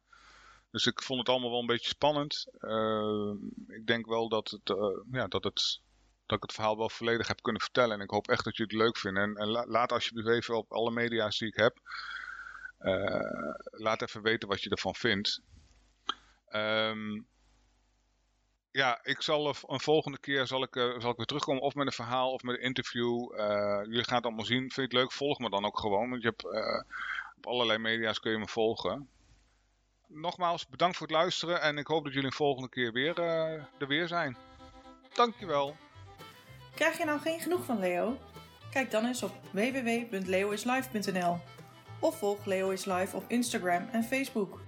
Dus 0.78 0.86
ik 0.86 1.02
vond 1.02 1.18
het 1.18 1.28
allemaal 1.28 1.50
wel 1.50 1.60
een 1.60 1.66
beetje 1.66 1.88
spannend. 1.88 2.46
ik 3.66 3.86
denk 3.86 4.06
wel 4.06 4.28
dat, 4.28 4.50
het, 4.50 4.76
ja, 5.12 5.26
dat, 5.26 5.44
het, 5.44 5.80
dat 6.26 6.36
ik 6.36 6.42
het 6.42 6.52
verhaal 6.52 6.76
wel 6.76 6.90
volledig 6.90 7.28
heb 7.28 7.42
kunnen 7.42 7.62
vertellen. 7.62 7.96
En 7.96 8.02
ik 8.02 8.10
hoop 8.10 8.28
echt 8.28 8.44
dat 8.44 8.56
jullie 8.56 8.76
het 8.76 8.82
leuk 8.84 8.98
vinden. 8.98 9.36
En, 9.36 9.48
laat 9.48 9.92
alsjeblieft 9.92 10.28
even 10.28 10.56
op 10.56 10.72
alle 10.72 10.90
media's 10.90 11.38
die 11.38 11.48
ik 11.48 11.56
heb 11.56 11.80
uh, 12.80 13.54
laat 13.60 14.02
even 14.02 14.22
weten 14.22 14.48
wat 14.48 14.62
je 14.62 14.70
ervan 14.70 14.94
vindt. 14.94 15.40
Um, 16.50 17.26
ja, 18.70 18.98
ik 19.02 19.22
zal 19.22 19.48
een 19.48 19.80
volgende 19.80 20.18
keer 20.18 20.46
zal 20.46 20.62
ik, 20.62 20.74
zal 20.98 21.10
ik 21.10 21.16
weer 21.16 21.26
terugkomen. 21.26 21.62
Of 21.62 21.74
met 21.74 21.86
een 21.86 21.92
verhaal 21.92 22.32
of 22.32 22.42
met 22.42 22.56
een 22.56 22.62
interview. 22.62 23.34
Jullie 23.84 24.04
gaan 24.04 24.16
het 24.16 24.24
allemaal 24.24 24.44
zien. 24.44 24.58
Vind 24.58 24.74
je 24.74 24.82
het 24.82 24.92
leuk? 24.92 25.12
Volg 25.12 25.38
me 25.38 25.50
dan 25.50 25.64
ook 25.64 25.78
gewoon. 25.78 26.10
Want 26.10 26.22
je 26.22 26.28
hebt, 26.28 26.44
op 27.36 27.46
allerlei 27.46 27.78
media's 27.78 28.20
kun 28.20 28.30
je 28.30 28.38
me 28.38 28.48
volgen. 28.48 29.08
Nogmaals, 30.08 30.68
bedankt 30.68 30.96
voor 30.96 31.06
het 31.06 31.16
luisteren. 31.16 31.60
En 31.60 31.78
ik 31.78 31.86
hoop 31.86 32.04
dat 32.04 32.12
jullie 32.12 32.28
een 32.28 32.34
volgende 32.34 32.68
keer 32.68 32.92
weer 32.92 33.18
er 33.78 33.86
weer 33.86 34.08
zijn. 34.08 34.36
Dankjewel. 35.14 35.76
Krijg 36.74 36.98
je 36.98 37.04
nou 37.04 37.20
geen 37.20 37.40
genoeg 37.40 37.64
van 37.64 37.78
Leo? 37.78 38.18
Kijk 38.70 38.90
dan 38.90 39.06
eens 39.06 39.22
op 39.22 39.32
www.leoislife.nl 39.50 41.38
of 42.00 42.18
volg 42.18 42.44
Leo 42.44 42.70
is 42.70 42.84
Live 42.84 43.16
op 43.16 43.24
Instagram 43.28 43.88
en 43.92 44.04
Facebook. 44.04 44.60